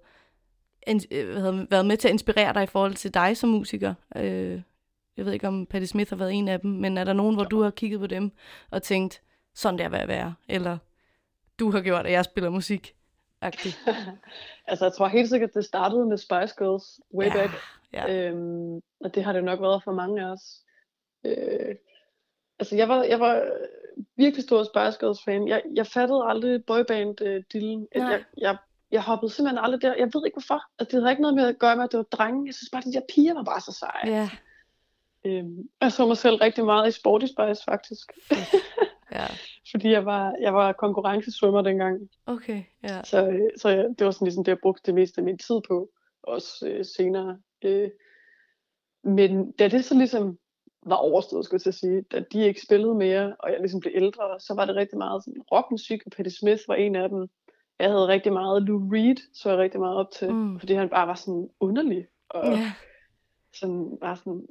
[0.88, 3.93] in, øh, været med til at inspirere dig i forhold til dig som musiker?
[4.15, 4.61] Øh,
[5.17, 7.36] jeg ved ikke, om Patti Smith har været en af dem, men er der nogen,
[7.36, 8.31] hvor du har kigget på dem
[8.71, 9.21] og tænkt,
[9.55, 10.77] sådan der vil jeg være, eller
[11.59, 12.95] du har gjort, at jeg spiller musik?
[14.67, 17.51] Altså, jeg tror helt sikkert, det startede med Spice Girls way Ja, back.
[17.93, 18.13] ja.
[18.29, 20.41] Øhm, og det har det nok været for mange af os.
[21.25, 21.75] Øh,
[22.59, 23.43] altså, jeg var, jeg var
[24.17, 25.47] virkelig stor Spice Girls fan.
[25.47, 27.43] Jeg, jeg fattede aldrig boyband øh.
[27.95, 28.57] Jeg, jeg,
[28.91, 29.95] jeg, hoppede simpelthen aldrig der.
[29.95, 30.61] Jeg ved ikke hvorfor.
[30.79, 32.45] Altså, det havde ikke noget med at gøre med, at det var drenge.
[32.45, 34.15] Jeg synes bare, at de der piger var bare så seje.
[34.19, 34.29] Ja,
[35.25, 38.11] Øhm, jeg så mig selv rigtig meget i Sporty Spice, faktisk.
[39.15, 39.25] ja.
[39.71, 42.09] Fordi jeg var, jeg var konkurrencesvømmer dengang.
[42.25, 43.03] Okay, ja.
[43.03, 45.61] Så, så jeg, det var sådan ligesom det, jeg brugte det meste af min tid
[45.67, 45.89] på,
[46.23, 47.38] også øh, senere.
[47.63, 47.89] Øh.
[49.03, 50.38] Men da det så ligesom
[50.86, 54.39] var overstået, skulle jeg sige, da de ikke spillede mere, og jeg ligesom blev ældre,
[54.39, 57.29] så var det rigtig meget sådan rockmusik, og Patti Smith var en af dem.
[57.80, 60.59] Jeg havde rigtig meget Lou Reed, så jeg rigtig meget op til, Mm.
[60.59, 62.71] fordi han bare var sådan underlig, og Ja,
[63.53, 64.47] sådan, bare sådan,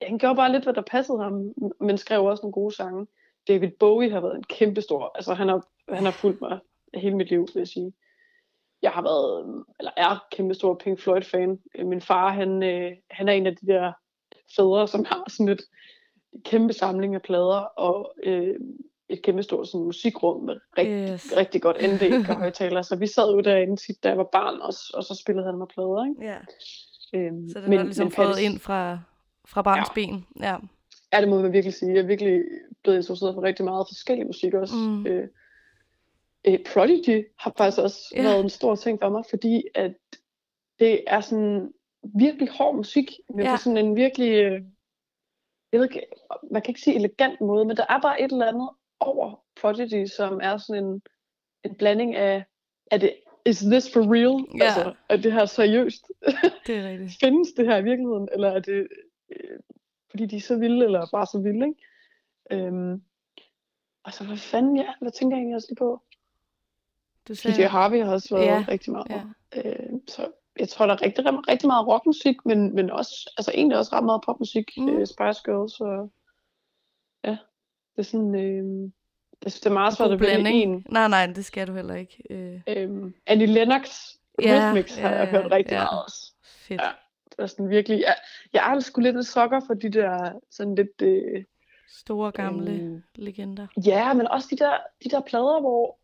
[0.00, 3.06] ja, han gjorde bare lidt, hvad der passede ham, men skrev også nogle gode sange.
[3.48, 6.58] David Bowie har været en kæmpe stor, altså han har, han har fulgt mig
[6.94, 7.92] hele mit liv, vil jeg sige.
[8.82, 11.58] Jeg har været, eller er kæmpe stor Pink Floyd fan.
[11.84, 13.92] Min far, han, øh, han er en af de der
[14.56, 15.60] fædre, som har sådan et
[16.44, 18.56] kæmpe samling af plader, og øh,
[19.10, 21.32] et kæmpe stort sådan, musikrum med rigtig, Yes.
[21.36, 22.82] rigtig godt anlæg og højtaler.
[22.82, 25.58] Så vi sad jo derinde tit, da jeg var barn også, og så spillede han
[25.58, 26.04] med plader.
[26.08, 26.24] Ikke?
[26.24, 26.36] ja.
[27.14, 28.98] Øhm, Så den er ligesom fået Pattis- ind fra,
[29.48, 29.94] fra barns ja.
[29.94, 30.26] ben.
[30.40, 30.56] Ja.
[31.12, 31.92] Ja, det må man virkelig sige.
[31.94, 32.42] Jeg er virkelig
[32.82, 34.74] blevet introduceret for rigtig meget forskellig musik også.
[34.76, 35.06] Mm.
[35.06, 35.28] Øh,
[36.46, 38.22] øh, Prodigy har faktisk også ja.
[38.22, 39.92] været en stor ting for mig, fordi at
[40.80, 41.72] det er sådan
[42.16, 43.50] virkelig hård musik, men Ja.
[43.52, 44.62] på sådan en virkelig, øh,
[45.72, 46.06] jeg ved ikke,
[46.50, 48.68] man kan ikke sige elegant måde, men der er bare et eller andet
[49.00, 51.02] over Prodigy, som er sådan en,
[51.64, 52.44] en blanding af,
[52.90, 54.58] er det, is this for real?
[54.58, 54.64] Ja.
[54.64, 56.06] Altså, er det her seriøst?
[56.66, 57.16] Det er rigtigt.
[57.20, 58.88] findes det her i virkeligheden, eller er det
[59.30, 59.58] øh,
[60.10, 62.66] fordi de er så vilde, eller bare så vilde, ikke?
[62.66, 63.02] Øhm,
[64.04, 66.02] og så hvad fanden, ja, hvad tænker jeg egentlig også lige på?
[67.28, 69.06] Du DJ Harvey har også været Ja, rigtig meget.
[69.10, 69.22] ja.
[69.56, 73.78] Øh, så jeg tror, der er rigtig, rigtig meget rockmusik, men, men også, altså egentlig
[73.78, 74.70] også ret meget popmusik.
[74.76, 74.88] Mm.
[74.88, 76.12] Øh, Spice Girls, og
[78.00, 78.90] det er sådan, øh,
[79.44, 80.84] jeg synes, det er meget svært at vælge en.
[80.88, 82.22] Nej, nej, det skal du heller ikke.
[82.30, 83.90] Øh, Øhm, Annie Lennox
[84.42, 85.78] Ja, Rhythmics har ja, jeg hørt rigtig ja.
[85.84, 86.32] meget også.
[86.68, 86.80] fedt.
[86.80, 86.88] Ja.
[87.30, 88.14] Det er sådan virkelig, jeg,
[88.52, 91.44] jeg er sgu lidt en sokker for de der sådan lidt, øh,
[91.98, 93.66] Store gamle Øhm, legender.
[93.86, 95.98] ja, men også de der, de der plader, hvor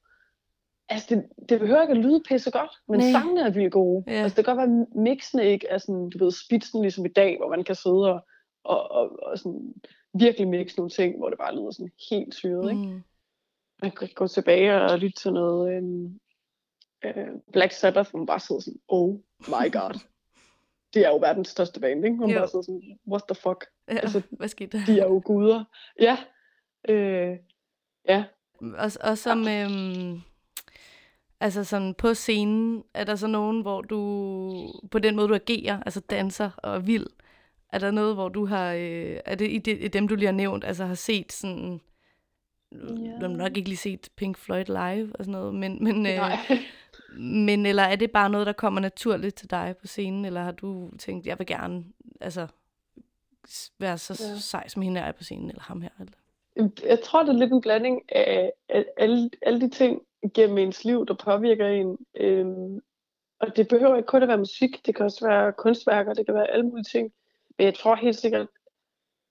[0.89, 3.11] altså det, det behøver ikke at lyde pisse godt, men Nej.
[3.13, 4.05] sangene er vildt gode.
[4.07, 4.13] Ja.
[4.13, 7.09] Altså det kan godt være, at mixene ikke er sådan, du ved, spidsen ligesom i
[7.09, 8.21] dag, hvor man kan sidde og,
[8.65, 9.75] og, og, og sådan
[10.19, 12.83] virkelig mixe nogle ting, hvor det bare lyder sådan helt syret, ikke?
[12.83, 13.03] Mm.
[13.83, 16.21] Man kan gå tilbage og lytte til noget øhm,
[17.05, 19.15] øh, Black Sabbath, hvor man bare sidder sådan, oh
[19.49, 20.01] my god.
[20.95, 22.17] Det er jo verdens største band, ikke?
[22.17, 22.41] Hvor man Jo.
[22.41, 23.67] bare sidder sådan, what the fuck?
[23.89, 24.85] Ja, Altså, hvad skete der?
[24.87, 25.65] De er jo guder.
[26.01, 26.19] Ja.
[26.89, 27.37] Øh,
[28.09, 28.25] ja.
[28.61, 30.21] Og, og som, øhm,
[31.41, 33.99] altså sådan på scenen, er der så nogen, hvor du,
[34.91, 37.07] på den måde du agerer, altså danser og er vild,
[37.73, 40.27] er der noget, hvor du har, øh, er det i, det i dem, du lige
[40.27, 41.81] har nævnt, altså har set sådan,
[42.73, 42.79] Ja.
[42.79, 46.21] du har nok ikke lige set Pink Floyd live og sådan noget, men, men, øh,
[47.47, 50.53] men eller er det bare noget, der kommer naturligt til dig på scenen, eller har
[50.53, 51.85] du tænkt, jeg vil gerne,
[52.21, 52.47] altså,
[53.79, 54.39] være så Ja.
[54.39, 56.13] sej som hende er på scenen, eller ham her, eller?
[56.89, 60.03] Jeg tror, det er lidt en blanding af, af alle, alle de ting
[60.35, 61.99] gennem ens liv, der påvirker en.
[62.17, 62.81] Øhm,
[63.41, 66.35] og det behøver ikke kun at være musik, det kan også være kunstværker, det kan
[66.35, 67.13] være alle mulige ting.
[67.59, 68.47] Men jeg tror helt sikkert,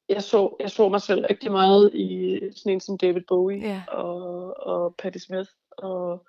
[0.09, 3.83] jeg så, jeg så mig selv rigtig meget i sådan en som David Bowie Ja.
[3.87, 5.49] og, og Patti Smith.
[5.77, 6.25] Og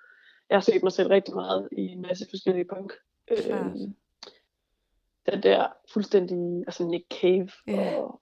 [0.49, 2.93] jeg har set mig selv rigtig meget i en masse forskellige punk.
[3.31, 3.95] Øhm,
[5.31, 7.49] den der fuldstændig, altså Nick Cave.
[7.67, 7.95] Ja.
[7.95, 8.21] Og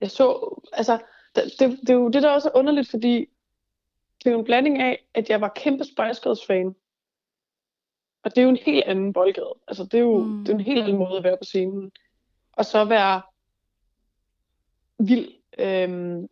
[0.00, 0.98] jeg så, altså,
[1.34, 3.28] det, det, det er jo det, der også er underligt, fordi
[4.18, 6.74] det er jo en blanding af, at jeg var kæmpe Spice Girls fan.
[8.22, 9.54] Og det er jo en helt anden boldgade.
[9.68, 10.38] Altså, det er jo mm.
[10.38, 11.92] det er en helt anden måde at være på scenen.
[12.58, 13.22] Og så være
[14.98, 15.28] vild,
[15.58, 16.28] øhm,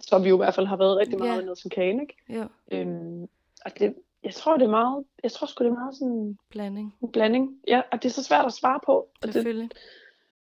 [0.00, 1.34] som vi jo i hvert fald har været rigtig meget Ja.
[1.34, 1.44] yeah.
[1.44, 2.16] noget som Kane, ikke?
[2.28, 3.22] Ja, Øhm,
[3.64, 6.94] og det, jeg tror, det er meget, jeg tror sgu, det er meget sådan blanding,
[7.02, 7.58] en blanding.
[7.68, 8.92] Ja, og det er så svært at svare på.
[8.92, 9.70] Og det, selvfølgelig.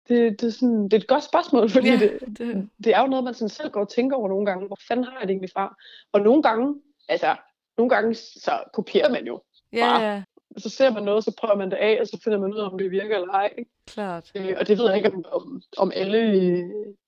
[0.09, 2.95] det, det, er sådan, det er et godt spørgsmål, fordi Ja, ja, det, det, det
[2.95, 4.67] er jo noget, man sådan selv går og tænker over nogle gange.
[4.67, 5.77] Hvor fanden har jeg det egentlig fra?
[6.13, 7.37] Og nogle gange, altså,
[7.77, 9.43] nogle gange så kopierer man jo.
[9.73, 10.23] ja, bare- ja,
[10.57, 12.71] Så ser man noget, så prøver man det af, og så finder man ud af,
[12.71, 13.55] om det virker eller ej.
[13.87, 14.33] klart.
[14.35, 16.65] Øh, og det ved jeg ikke, om, om, om alle øh,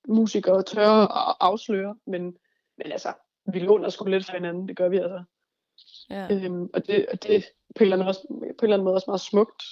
[0.07, 2.21] musikere tør at afsløre, men,
[2.77, 3.13] men altså,
[3.53, 5.23] vi låner sgu lidt fra hinanden, det gør vi altså.
[6.09, 6.27] Ja.
[6.31, 8.95] Øhm, og det, og det på en, eller anden også, på en eller anden måde
[8.95, 9.63] også meget smukt,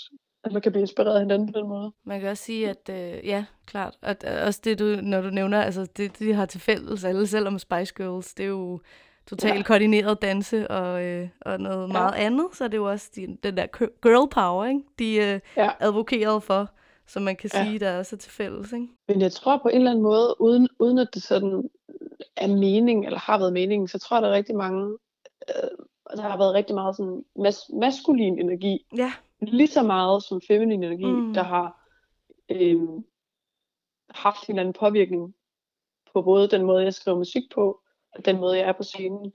[0.44, 1.92] at man kan blive inspireret af hinanden på den måde.
[2.04, 3.98] Man kan også sige, at øh, ja, klart.
[4.02, 7.28] Og øh, også det, du, når du nævner, altså det, de har til fælles alle,
[7.28, 8.82] selvom Spice Girls, det er jo
[9.28, 9.64] totalt ja.
[9.64, 11.92] Koordineret danse og, øh, og noget ja.
[11.94, 13.66] meget andet, så er det jo også de, den der
[14.02, 14.82] girl power, ikke?
[15.00, 15.70] de øh, Ja.
[15.80, 16.70] advokerede for,
[17.08, 17.66] som man kan Ja.
[17.66, 18.74] sige, der også er til fælles.
[18.74, 18.88] Ikke?
[19.08, 21.70] Men jeg tror på en eller anden måde, uden, uden at det sådan
[22.38, 24.98] er mening, eller har været mening, så tror jeg, der er rigtig mange,
[25.50, 25.70] øh,
[26.18, 30.84] der har været rigtig meget sådan mas- maskulin energi, Ja, lige så meget som feminin
[30.84, 31.34] energi, Mm.
[31.34, 31.80] der har
[32.50, 32.82] øh,
[34.10, 35.34] haft en eller anden påvirkning
[36.14, 37.80] på både den måde, jeg skriver musik på,
[38.26, 39.34] den måde, jeg er på scenen.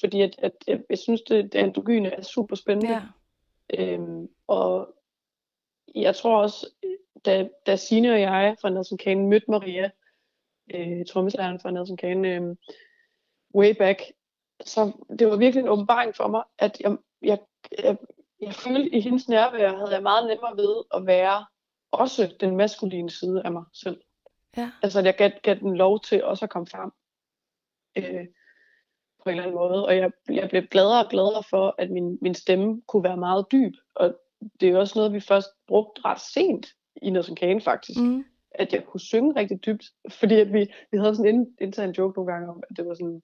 [0.00, 2.92] Fordi at, at jeg, jeg synes, det, det androgyne er super spændende.
[2.92, 3.02] ja,
[3.74, 4.94] Øhm, og
[5.94, 6.70] jeg tror også,
[7.24, 9.90] da, da Signe og jeg fra Nelson Kane mødte Maria,
[10.74, 12.56] øh, trommeslageren fra Nelson Kane, øh,
[13.54, 14.02] way back,
[14.64, 17.38] så det var virkelig en åbenbaring for mig, at jeg, jeg,
[17.78, 17.96] jeg,
[18.40, 21.46] jeg følte i hendes nærvær, havde jeg meget nemmere ved at være
[21.90, 24.00] også den maskuline side af mig selv.
[24.56, 24.70] Ja.
[24.82, 26.90] Altså, at jeg gav, gav den lov til også at komme frem.
[27.96, 28.26] Øh,
[29.24, 29.86] på en eller anden måde.
[29.86, 33.46] Og jeg, jeg blev gladere og gladere for, at min, min stemme kunne være meget
[33.52, 33.72] dyb.
[33.94, 34.16] Og
[34.60, 36.66] det er jo også noget, vi først brugte ret sent
[37.02, 38.00] i Nelson Kane faktisk.
[38.00, 38.24] Mm.
[38.50, 39.84] At jeg kunne synge rigtig dybt.
[40.10, 42.94] Fordi at vi, vi havde sådan en intern joke nogle gange om, at det var
[42.94, 43.22] sådan,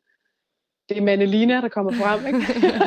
[0.88, 2.40] det er Manelina, der kommer frem, ikke?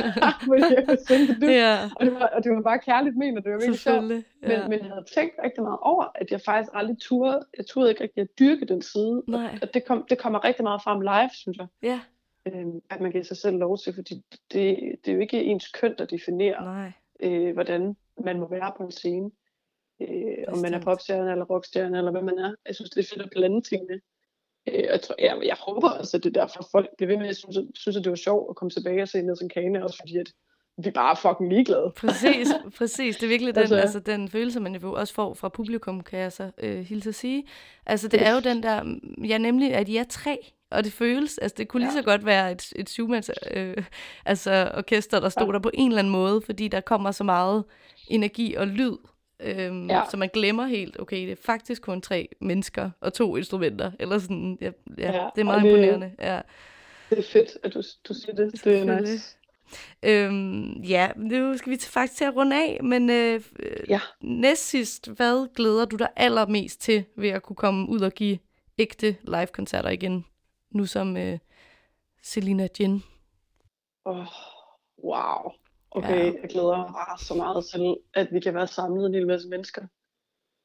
[0.50, 3.80] Fordi ja, Og det, var, og det var bare kærligt ment, og det var virkelig
[3.80, 3.94] sjovt.
[3.96, 4.24] selvfølgelig.
[4.42, 4.68] Men, Ja.
[4.68, 8.04] men jeg havde tænkt rigtig meget over, at jeg faktisk aldrig turde, jeg turde ikke
[8.04, 9.24] rigtig at dyrke den side.
[9.28, 9.46] Nej.
[9.54, 11.68] Og, og det, kom, det kommer rigtig meget frem live, synes jeg.
[11.84, 12.00] Ja,
[12.48, 14.14] Øhm, at man giver sig selv lov til, fordi
[14.54, 18.72] det, det er jo ikke ens køn, der definerer, nej, øh, hvordan man må være
[18.78, 19.32] på en scene.
[20.02, 22.54] Øh, om man er popstjerne eller rockstjerne, eller hvad man er.
[22.68, 24.00] Jeg synes, det er fedt at blande tingene.
[24.74, 27.28] Øh, jeg, tror, jeg, jeg håber også, at det er derfor, folk bliver ved med,
[27.28, 29.98] at synes, synes, at det var sjovt at komme tilbage og se Nelson Kane, også
[30.02, 30.32] fordi at
[30.84, 31.94] vi bare er fucking ligeglade.
[31.98, 32.48] Præcis,
[32.78, 33.16] præcis.
[33.18, 36.20] Det er virkelig den, altså, Altså- den følelse, man jo også får fra publikum, kan
[36.20, 37.44] jeg så øh, hilse at sige.
[37.86, 38.98] Altså, det er jo den der,
[39.28, 40.38] ja, nemlig, at I er tre,
[40.72, 42.00] og det føles, altså det kunne lige Ja.
[42.02, 43.78] så godt være et, et syvmands øh,
[44.26, 45.52] altså, orkester, der stod Ja.
[45.54, 47.64] der på en eller anden måde, fordi der kommer så meget
[48.08, 48.94] energi og lyd,
[49.40, 50.02] øhm, ja.
[50.12, 54.20] Så man glemmer helt, okay, det er faktisk kun tre mennesker og to instrumenter, eller
[54.20, 56.12] sådan, ja, ja, ja det er meget det- imponerende.
[56.20, 56.42] Ja.
[57.10, 58.64] Det er fedt, at du, du siger det.
[58.64, 59.38] Det er nice.
[60.04, 64.00] Øhm, ja, nu skal vi til, faktisk til at runde af, men øh, øh, Ja.
[64.22, 68.38] næst sidst, hvad glæder du dig allermest til ved at kunne komme ud og give
[68.78, 70.26] ægte live-koncerter igen,
[70.72, 71.38] nu som øh,
[72.24, 73.04] Selina Jin?
[74.06, 74.26] Oh,
[75.04, 75.52] wow.
[75.96, 76.40] Okay, Ja.
[76.42, 79.50] jeg glæder mig bare så meget til, at vi kan være samlet en hel masse
[79.50, 79.88] mennesker.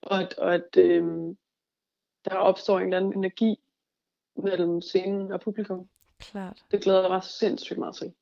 [0.03, 1.39] Og at, og at øhm,
[2.25, 3.57] der opstår en eller anden energi
[4.37, 5.89] mellem scenen og publikum.
[6.19, 6.65] Klart.
[6.71, 8.13] Det glæder jeg mig sindssygt meget til.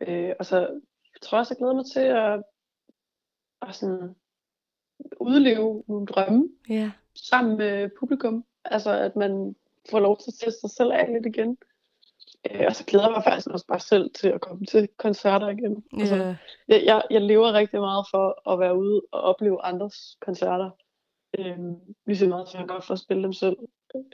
[0.00, 0.58] Øh, og så
[1.14, 2.42] jeg tror også, jeg glæder mig til at,
[3.68, 4.14] at sådan,
[5.20, 6.92] udleve nogle drømme Ja.
[7.14, 8.44] sammen med publikum.
[8.64, 9.56] Altså, at man
[9.90, 11.58] får lov til at teste sig selv af lidt igen.
[12.50, 15.48] Øh, og så glæder jeg mig faktisk også bare selv til at komme til koncerter
[15.48, 15.84] igen.
[16.00, 16.36] Altså, Ja.
[16.68, 20.70] jeg, jeg, jeg lever rigtig meget for at være ude og opleve andres koncerter.
[21.38, 21.74] Øhm,
[22.06, 23.56] lige så meget som jeg godt for at spille dem selv.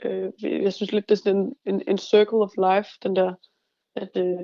[0.03, 0.31] Øh,
[0.63, 3.33] jeg synes lidt, det er sådan en, en, en circle of life, den der,
[3.95, 4.39] at, øh,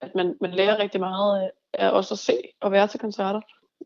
[0.00, 3.40] at man, man lærer rigtig meget af, også at se og være til koncerter.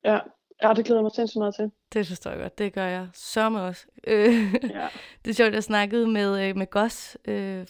[0.04, 0.18] Ja,
[0.62, 1.70] ja det glæder jeg mig sindssygt meget til.
[1.92, 2.58] Det forstår jeg godt.
[2.58, 3.86] Det gør jeg sørme også.
[4.06, 4.88] Øh, Ja.
[5.24, 7.66] det er sjovt, jeg snakkede med, øh, med Goss øh,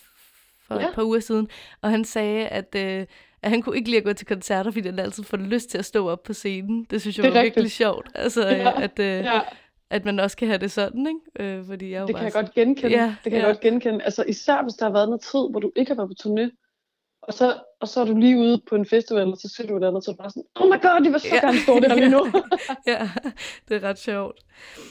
[0.73, 0.89] for ja.
[0.89, 1.49] Et par uger siden,
[1.83, 3.07] og han sagde, at, øh,
[3.43, 5.79] at han kunne ikke lide at gå til koncerter, fordi han altid får lyst til
[5.79, 6.87] at stå op på scenen.
[6.91, 7.77] Det synes jeg Det var virkelig rigtigt.
[7.77, 8.09] sjovt.
[8.15, 9.41] Altså, Ja, at, øh, Ja,
[9.91, 11.55] at man også kan have det sådan, ikke?
[11.59, 12.97] Øh, fordi jeg det kan jeg sådan- godt genkende.
[12.97, 13.47] Ja, det kan ja.
[13.47, 14.05] jeg godt genkende.
[14.05, 16.62] Altså især hvis der har været noget tid, hvor du ikke har været på turné,
[17.23, 19.77] og så, og så er du lige ude på en festival, og så ser du
[19.77, 21.47] et andet, så er du bare sådan, oh my god, de vil så Ja.
[21.47, 22.27] gerne stå der lige nu.
[22.93, 23.09] ja,
[23.69, 24.39] det er ret sjovt.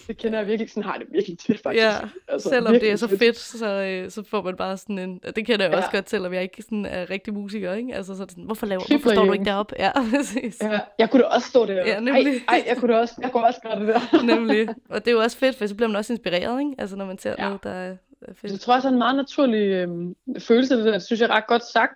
[0.08, 1.84] det kender jeg virkelig, sådan har jeg det virkelig tit faktisk.
[1.84, 1.94] Ja,
[2.28, 5.20] altså, Selvom det er så fedt, så, øh, så får man bare sådan en...
[5.36, 5.98] Det kender jeg også Ja.
[5.98, 7.96] godt, selvom jeg ikke sådan er rigtig musiker, ikke?
[7.96, 9.76] Altså, så det sådan, hvorfor, laver, hvorfor står du ikke deroppe?
[9.80, 10.62] Ja, præcis.
[10.62, 11.74] Ja, jeg kunne da også stå der.
[11.86, 12.34] Ja, nemlig.
[12.34, 14.24] Ej, ej, jeg kunne da også, jeg kunne også gøre det der.
[14.36, 14.70] Nemlig.
[14.90, 16.72] Og det er jo også fedt, for så bliver man også inspireret, ikke?
[16.78, 17.44] Altså, når man ser Ja.
[17.46, 17.96] noget, der er,
[18.36, 18.52] fedt.
[18.52, 20.92] Jeg tror også, det er en meget naturlig øhm, følelse, det der.
[20.92, 21.94] Det synes jeg er ret godt sagt.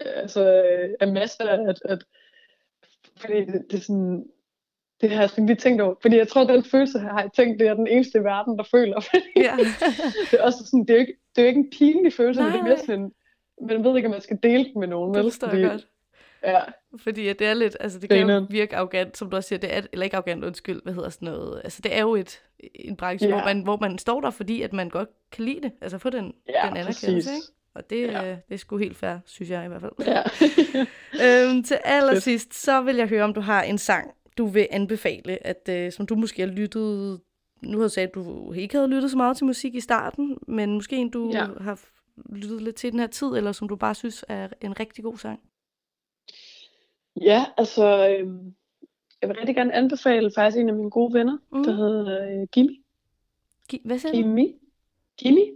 [0.00, 2.04] Øh, Altså, øh, af masser af, at, at
[3.16, 4.26] fordi det, det er sådan,
[5.00, 5.94] det har jeg sådan lige tænkt over.
[6.02, 8.64] Fordi jeg tror, den følelse har jeg tænkt, det er den eneste i verden, der
[8.70, 9.00] føler.
[9.10, 9.56] Fordi Ja.
[10.30, 12.42] det er også sådan, det er jo ikke, det er jo ikke en pinlig følelse,
[12.42, 12.68] men det er Nej.
[12.68, 13.12] mere sådan
[13.68, 15.14] man ved ikke, om man skal dele den med nogen.
[15.14, 15.88] Det forstår jeg godt.
[16.44, 16.60] Ja,
[16.98, 18.46] Fordi at det er lidt, altså det kan jo Grineren.
[18.50, 21.26] virke arrogant, som du også siger, det er, eller ikke arrogant, undskyld, hvad hedder sådan
[21.28, 22.42] noget, altså det er jo et,
[22.74, 23.34] en branche, Ja.
[23.34, 26.10] hvor, man, hvor man står der, fordi at man godt kan lide det, altså få
[26.10, 27.04] den, ja den præcis.
[27.04, 27.46] anerkendelse, ikke?
[27.74, 28.22] Og det, Ja.
[28.22, 28.30] ja.
[28.48, 29.92] det er sgu helt fair, synes jeg i hvert fald.
[30.06, 30.22] Ja.
[31.50, 35.46] øhm, til allersidst, så vil jeg høre, om du har en sang, du vil anbefale,
[35.46, 37.20] at, øh, som du måske har lyttet...
[37.62, 40.38] Nu har du sagt, at du ikke havde lyttet så meget til musik i starten,
[40.48, 41.46] men måske en, du Ja.
[41.60, 41.80] har
[42.34, 45.16] lyttet lidt til den her tid, eller som du bare synes er en rigtig god
[45.18, 45.40] sang.
[47.20, 48.54] Ja, altså, øhm,
[49.20, 51.64] jeg vil rigtig gerne anbefale faktisk en af mine gode venner, Mm.
[51.64, 52.80] der hedder øh, Gimmi.
[53.72, 54.12] Gi- Hvad siger?
[54.14, 54.54] Gimmi.
[55.18, 55.50] Gimmi.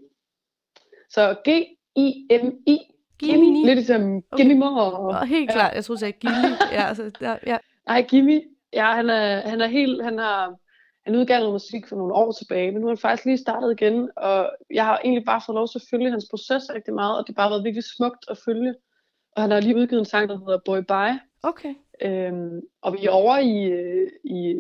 [1.10, 1.75] Så G-I-M-I.
[1.97, 2.78] Gimmi.
[3.18, 3.66] Gimmi.
[3.66, 4.36] Lidt ligesom Okay.
[4.36, 4.80] Gimmi Mor.
[4.80, 5.55] Og helt Ja.
[5.55, 6.49] klart, jeg troede, du sagde Gimli.
[6.72, 7.57] ja, altså, der, ja.
[7.86, 8.40] Nej, Gimmi.
[8.72, 10.55] Ja, han er, han er helt, han har,
[11.07, 13.72] han udgav noget musik for nogle år tilbage, men nu er han faktisk lige startet
[13.80, 17.18] igen, og jeg har egentlig bare fået lov til at følge hans proces rigtig meget,
[17.18, 18.74] og det har bare været virkelig smukt at følge.
[19.36, 21.74] Og han har lige udgivet en sang, der hedder Boy Bye, Okay.
[22.03, 24.55] Øhm, og vi er over i, øh, i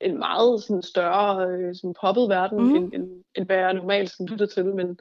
[0.00, 2.74] en meget sådan, større øh, sådan poppet verden, mm.
[2.76, 4.64] end, end, end hvad jeg normalt sådan, lytter til.
[4.64, 4.98] Men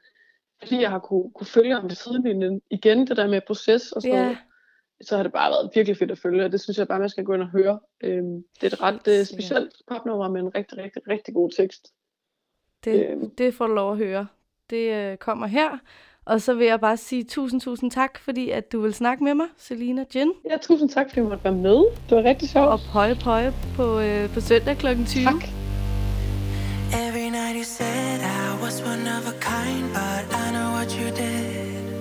[0.67, 4.01] fordi jeg har kunne, kunne følge ham ved sidelinjen igen, det der med proces og
[4.01, 4.23] sådan Ja.
[4.23, 4.37] noget,
[5.01, 7.09] så har det bare været virkelig fedt at følge, og det synes jeg bare, man
[7.09, 7.79] skal gå ind og høre.
[8.03, 11.93] Øhm, det er et ret øh, specielt popnummer med en rigtig, rigtig, rigtig god tekst.
[12.85, 13.29] Det, Øhm.
[13.29, 14.27] det får du lov at høre.
[14.69, 15.69] Det øh, kommer her.
[16.25, 19.33] Og så vil jeg bare sige tusind, tusind tak, fordi at du vil snakke med
[19.33, 20.33] mig, Selina Jen.
[20.49, 21.85] Ja, tusind tak, fordi du måtte være med.
[22.09, 22.67] Det var rigtig sjovt.
[22.67, 24.85] Og pøje pøje på, øh, på søndag kl.
[25.05, 25.23] 20.
[25.23, 25.64] Tak.
[26.97, 31.11] Every night you said I was one of a kind, but I know what you
[31.11, 31.93] did.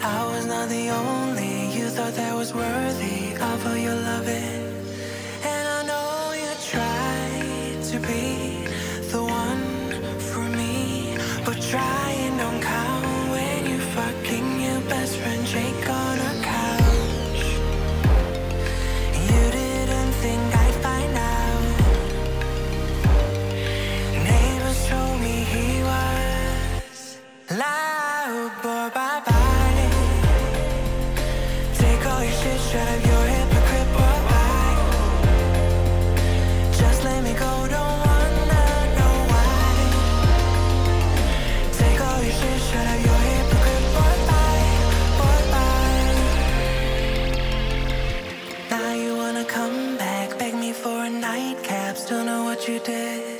[0.00, 4.62] I was not the only you thought that was worthy of all your loving.
[5.42, 8.68] And I know you tried to be
[9.10, 13.01] the one for me, but trying don't count
[52.12, 53.31] still know what you did.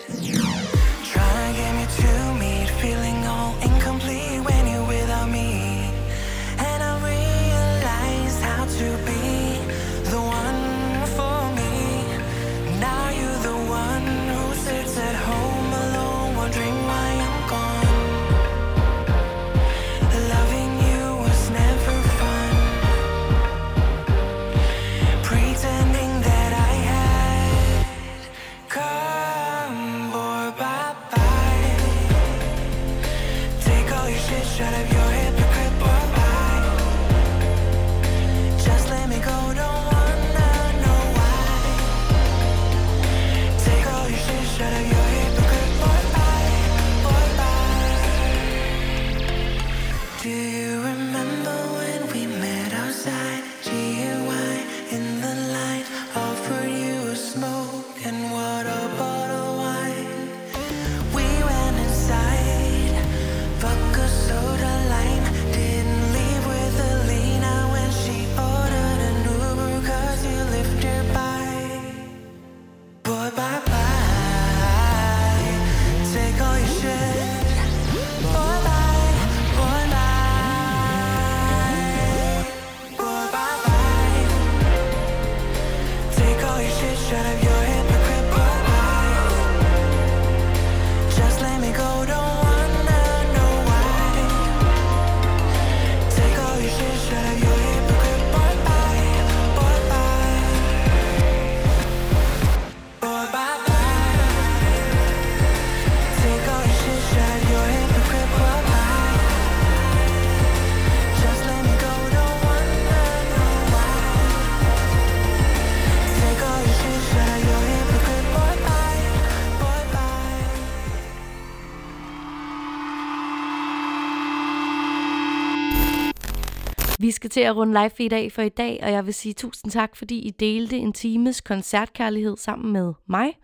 [127.13, 129.71] Skal til at runde live feed af for i dag, og jeg vil sige tusind
[129.73, 133.39] tak, fordi I delte en times koncertkærlighed sammen med mig.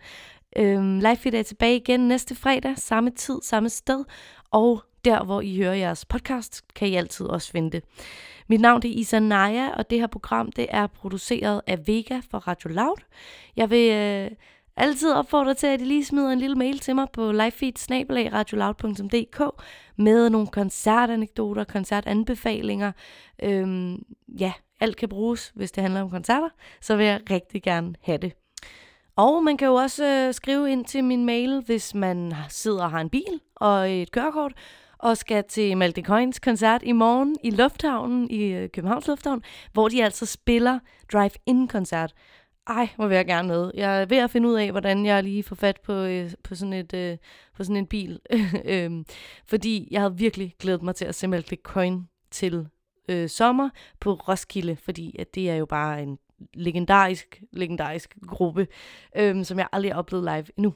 [0.56, 4.04] Øhm, live feed er tilbage igen næste fredag, samme tid, samme sted,
[4.50, 7.84] og der, hvor I hører jeres podcast, kan I altid også finde det.
[8.48, 12.38] Mit navn er Isa Naja, og det her program det er produceret af Vega for
[12.38, 13.02] Radio Loud.
[13.56, 14.30] Jeg vil øh,
[14.78, 19.62] altid opfordre til, at I lige smider en lille mail til mig på livefeed.radioloud.dk
[19.96, 22.92] med nogle koncertanekdoter, koncertanbefalinger.
[23.42, 24.02] Øhm,
[24.40, 26.48] ja, alt kan bruges, hvis det handler om koncerter,
[26.80, 28.32] så vil jeg rigtig gerne have det.
[29.16, 32.90] Og man kan jo også øh, skrive ind til min mail, hvis man sidder og
[32.90, 34.52] har en bil og et kørekort,
[34.98, 39.88] og skal til Malte Coins koncert i morgen i Lufthavnen, i øh, Københavns Lufthavn, hvor
[39.88, 40.78] de altså spiller
[41.12, 42.14] drive-in-koncert.
[42.68, 43.70] Ej, hvor vil jeg gerne med.
[43.74, 46.54] Jeg er ved at finde ud af, hvordan jeg lige får fat på, øh, på,
[46.54, 47.16] sådan, et, øh,
[47.56, 48.20] på sådan en bil.
[48.64, 49.04] øhm,
[49.46, 52.68] fordi jeg havde virkelig glædet mig til at se Malte Coin til
[53.08, 56.18] øh, sommer på Roskilde, fordi at det er jo bare en
[56.54, 58.66] legendarisk, legendarisk gruppe,
[59.16, 60.74] øhm, som jeg aldrig har oplevet live endnu.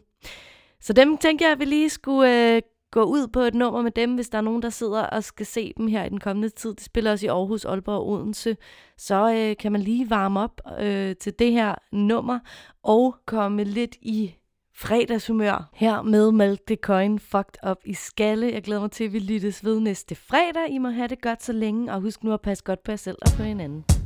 [0.80, 2.62] Så dem tænker jeg, at vi lige skulle øh,
[2.92, 5.46] gå ud på et nummer med dem, hvis der er nogen, der sidder og skal
[5.46, 6.74] se dem her i den kommende tid.
[6.74, 8.56] De spiller også i Aarhus, Aalborg og Odense.
[8.96, 12.38] Så øh, kan man lige varme op øh, til det her nummer
[12.82, 14.34] og komme lidt i
[14.74, 18.52] fredagshumør her med Malte Coin Fucked Up i Skalle.
[18.52, 20.70] Jeg glæder mig til, at vi lyttes ved næste fredag.
[20.70, 22.96] I må have det godt så længe, og husk nu at passe godt på jer
[22.96, 24.01] selv og på hinanden.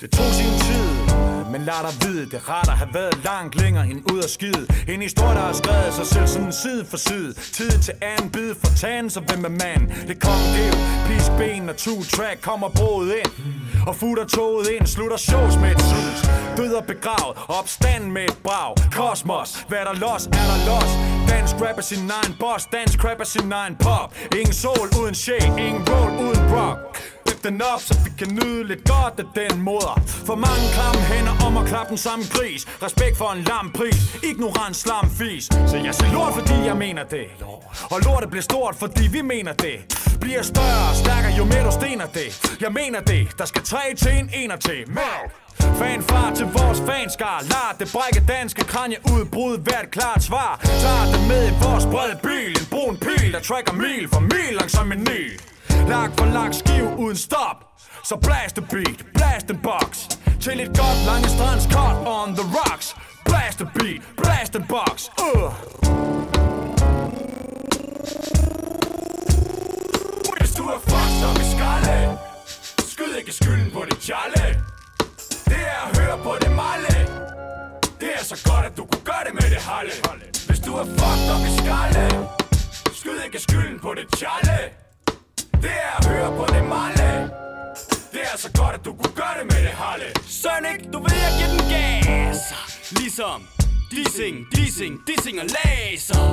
[0.00, 0.88] Det tog sin tid,
[1.52, 4.66] men lad dig vide, det rart at have været langt længere end ud af skide.
[4.88, 7.34] En historie, der har skrevet sig selv sådan side for side.
[7.58, 9.82] Tid til anden bid for tagen, så hvem er mand?
[10.08, 10.70] Det kom det
[11.06, 13.30] pisk ben og two track kommer broet ind.
[13.86, 16.20] Og futter toget ind, slutter shows med et sus.
[16.56, 18.74] Død og begravet, opstand med et brag.
[18.92, 20.90] Kosmos, hvad er der los, er der los.
[21.32, 24.08] Dansk rap er sin egen boss, dansk rap er sin egen pop.
[24.38, 26.78] Ingen sol uden shake, ingen roll uden rock.
[27.26, 29.94] Dip den op, så vi kan nyde lidt godt af den moder.
[30.28, 32.66] For mange klamme hænder om at klappe den samme gris.
[32.82, 34.00] Respekt for en lam pris,
[34.30, 35.44] ignorant slam fis.
[35.44, 37.26] Så jeg siger lort, fordi jeg mener det.
[37.92, 39.78] Og lortet bliver stort, fordi vi mener det.
[40.20, 42.56] Bliver større og stærkere, jo mere du stener det.
[42.60, 44.80] Jeg mener det, der skal tre til en ener til.
[44.88, 45.30] Mærk
[45.78, 47.38] Fanfar til vores fanskar.
[47.52, 50.60] Lad det brække danske kranje udbrud Hvert klart svar.
[50.64, 52.50] Tager det med i vores brede bil.
[52.60, 55.40] En brun pil, der tracker mil for mil langsom en ny.
[55.88, 57.56] Lag for lag skiv uden stop.
[58.02, 60.08] Så blast the beat, blast the box.
[60.40, 62.96] Til et godt lange strands cut on the rocks.
[63.24, 64.94] Blast the beat, blast the box.
[65.18, 65.52] Uh.
[70.36, 72.18] Hvis du er fuck som i skalle.
[72.92, 74.44] Skyd ikke skylden på dit challe
[75.44, 76.96] Det er at høre på det malle.
[78.00, 79.92] Det er så godt at du kunne gøre det med det halle
[80.46, 82.04] Hvis du er fucked up i skalle.
[82.98, 84.85] Skyd ikke skylden på det challe
[85.66, 87.10] det er at høre på det malle.
[88.14, 90.08] Det er så godt, at du kunne gøre det med det halle.
[90.40, 92.38] Sonic, du ved, jeg giver den gas.
[92.98, 93.38] Ligesom
[93.90, 96.24] Dissing, dissing, dissing og laser.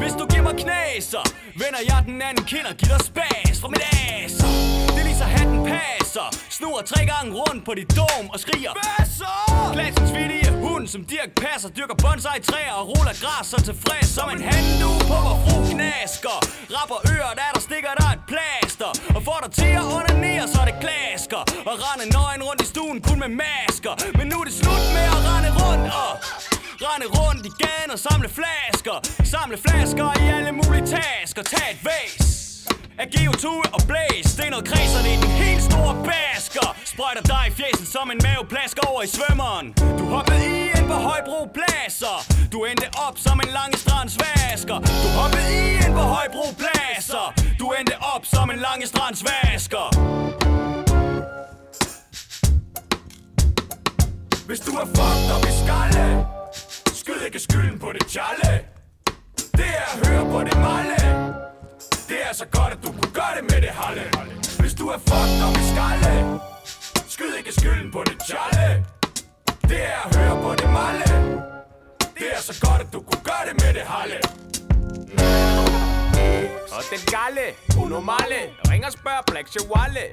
[0.00, 1.24] Hvis du giver mig knaser
[1.62, 4.50] Vender jeg den anden kind og giver dig spas fra mit aser.
[4.92, 6.26] Det er lige så hatten passer.
[6.58, 9.36] Snur tre gange rundt på dit dom og skriger Basser!
[9.76, 14.28] Klassens vittige hund som Dirk passer Dyrker bonsai træer og ruller græs så tilfreds Som
[14.34, 16.36] en handu på hvor fru knasker
[16.76, 18.22] Rapper ører, der der stikker der et
[18.78, 22.66] master Og får dig til at onanere, så det klasker Og rende nøgen rundt i
[22.66, 23.94] stuen kun med masker.
[24.18, 26.12] Men nu er det slut med at rende rundt og
[26.86, 28.96] Rende rundt i gaden og samle flasker.
[29.34, 31.42] Samle flasker i alle mulige tasker.
[31.52, 32.14] Tag et væs
[33.02, 34.26] af CO2 og blæs.
[34.36, 36.68] Det er noget kredser, det er den helt store basker.
[36.92, 39.66] Sprøjter dig i fjesen som en maveplask over i svømmeren.
[39.98, 42.16] Du hoppede i en på Højbro Pladser
[42.52, 44.78] Du endte op som en Langestrands vasker.
[45.04, 47.37] Du hoppede i en på Højbro Pladser
[47.68, 49.86] du endte op som en lange strandsvasker.
[54.46, 56.26] Hvis du er fucked op i skalle
[57.00, 58.52] Skyd ikke skylden på det challe
[59.58, 61.00] Det er at høre på det malle.
[62.08, 64.04] Det er så godt, at du kunne gøre det med det halle
[64.60, 66.40] Hvis du er fucked op i skalle
[67.08, 68.84] Skyd ikke skylden på det challe
[69.62, 71.08] Det er at høre på det malle.
[72.18, 74.18] Det er så godt, at du kunne gøre det med det halle
[76.76, 77.46] og den galle,
[77.82, 78.40] unormale
[78.70, 80.06] Ring og spørg Black Chihuahua.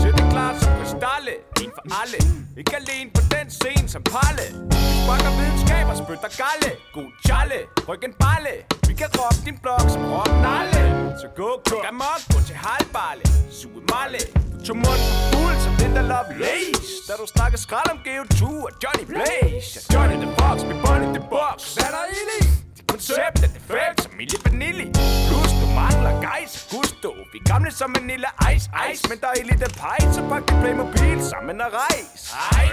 [0.00, 2.20] Sæt det klart som kristalle En for alle.
[2.60, 4.46] Ikke alene på den scene som Palle.
[4.70, 7.58] Vi sparker videnskab og spytter galle God challe,
[7.88, 8.54] ryk en balle
[8.88, 10.82] Vi kan rock din blok som rock nalle
[11.20, 13.24] Så gå, gå amok, gå til halvballe.
[13.58, 14.20] Suge malle
[14.52, 16.92] Du tog munden fuld som den der love lace.
[17.08, 19.70] Da du snakker skrald om Geo 2 og Johnny Blaze.
[19.92, 21.56] Johnny the Fox vi Bonnie the Box.
[21.74, 22.20] Hvad er der i?
[22.30, 22.61] det?
[22.92, 24.86] Konceptet er defekt som Milli Vanilli
[25.28, 26.52] Plus du mangler gejs.
[26.72, 28.66] Gusto Vi er gamle som lille ice.
[28.88, 29.02] Ice.
[29.10, 32.20] Men der er lidt pej Så pak dit Playmobil sammen og rejs.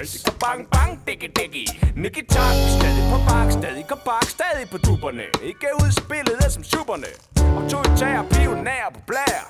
[0.02, 1.66] Ice Bang bang diggy diggy
[2.04, 6.64] Nicky Tak Stadig på bak Stadig på bak Stadig på tuberne Ikke udspillet er som
[6.64, 7.12] superne.
[7.58, 9.42] Autoritær pioner på blær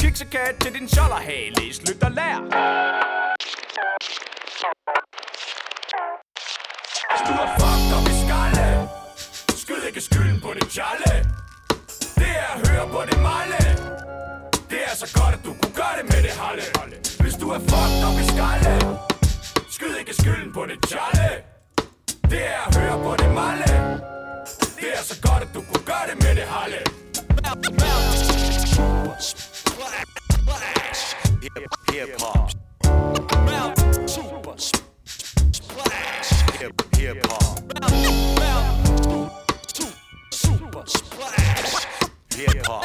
[0.00, 2.38] Kiksekat til din skolderhale Slyt og lær.
[7.10, 8.07] Hvis du er fucked skalle
[9.88, 11.12] lægge skylden på det challe
[12.20, 13.60] Det er at høre på det malle.
[14.70, 16.64] Det er så godt, at du kunne gøre det med det halle
[17.22, 18.72] Hvis du er fucked op i skalle
[19.74, 21.28] Skyd ikke skylden på det challe
[22.32, 23.72] Det er at høre på det malle.
[24.80, 26.80] Det er så godt, at du kunne gøre det med det halle
[31.92, 32.50] Hip hop.
[34.14, 34.54] Super
[35.52, 36.28] splash.
[36.60, 37.97] Hip hip hop.
[40.38, 41.86] Super splash.
[42.36, 42.84] Hip hop.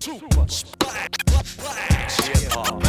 [0.00, 2.16] Super splash.
[2.26, 2.82] Hip hop.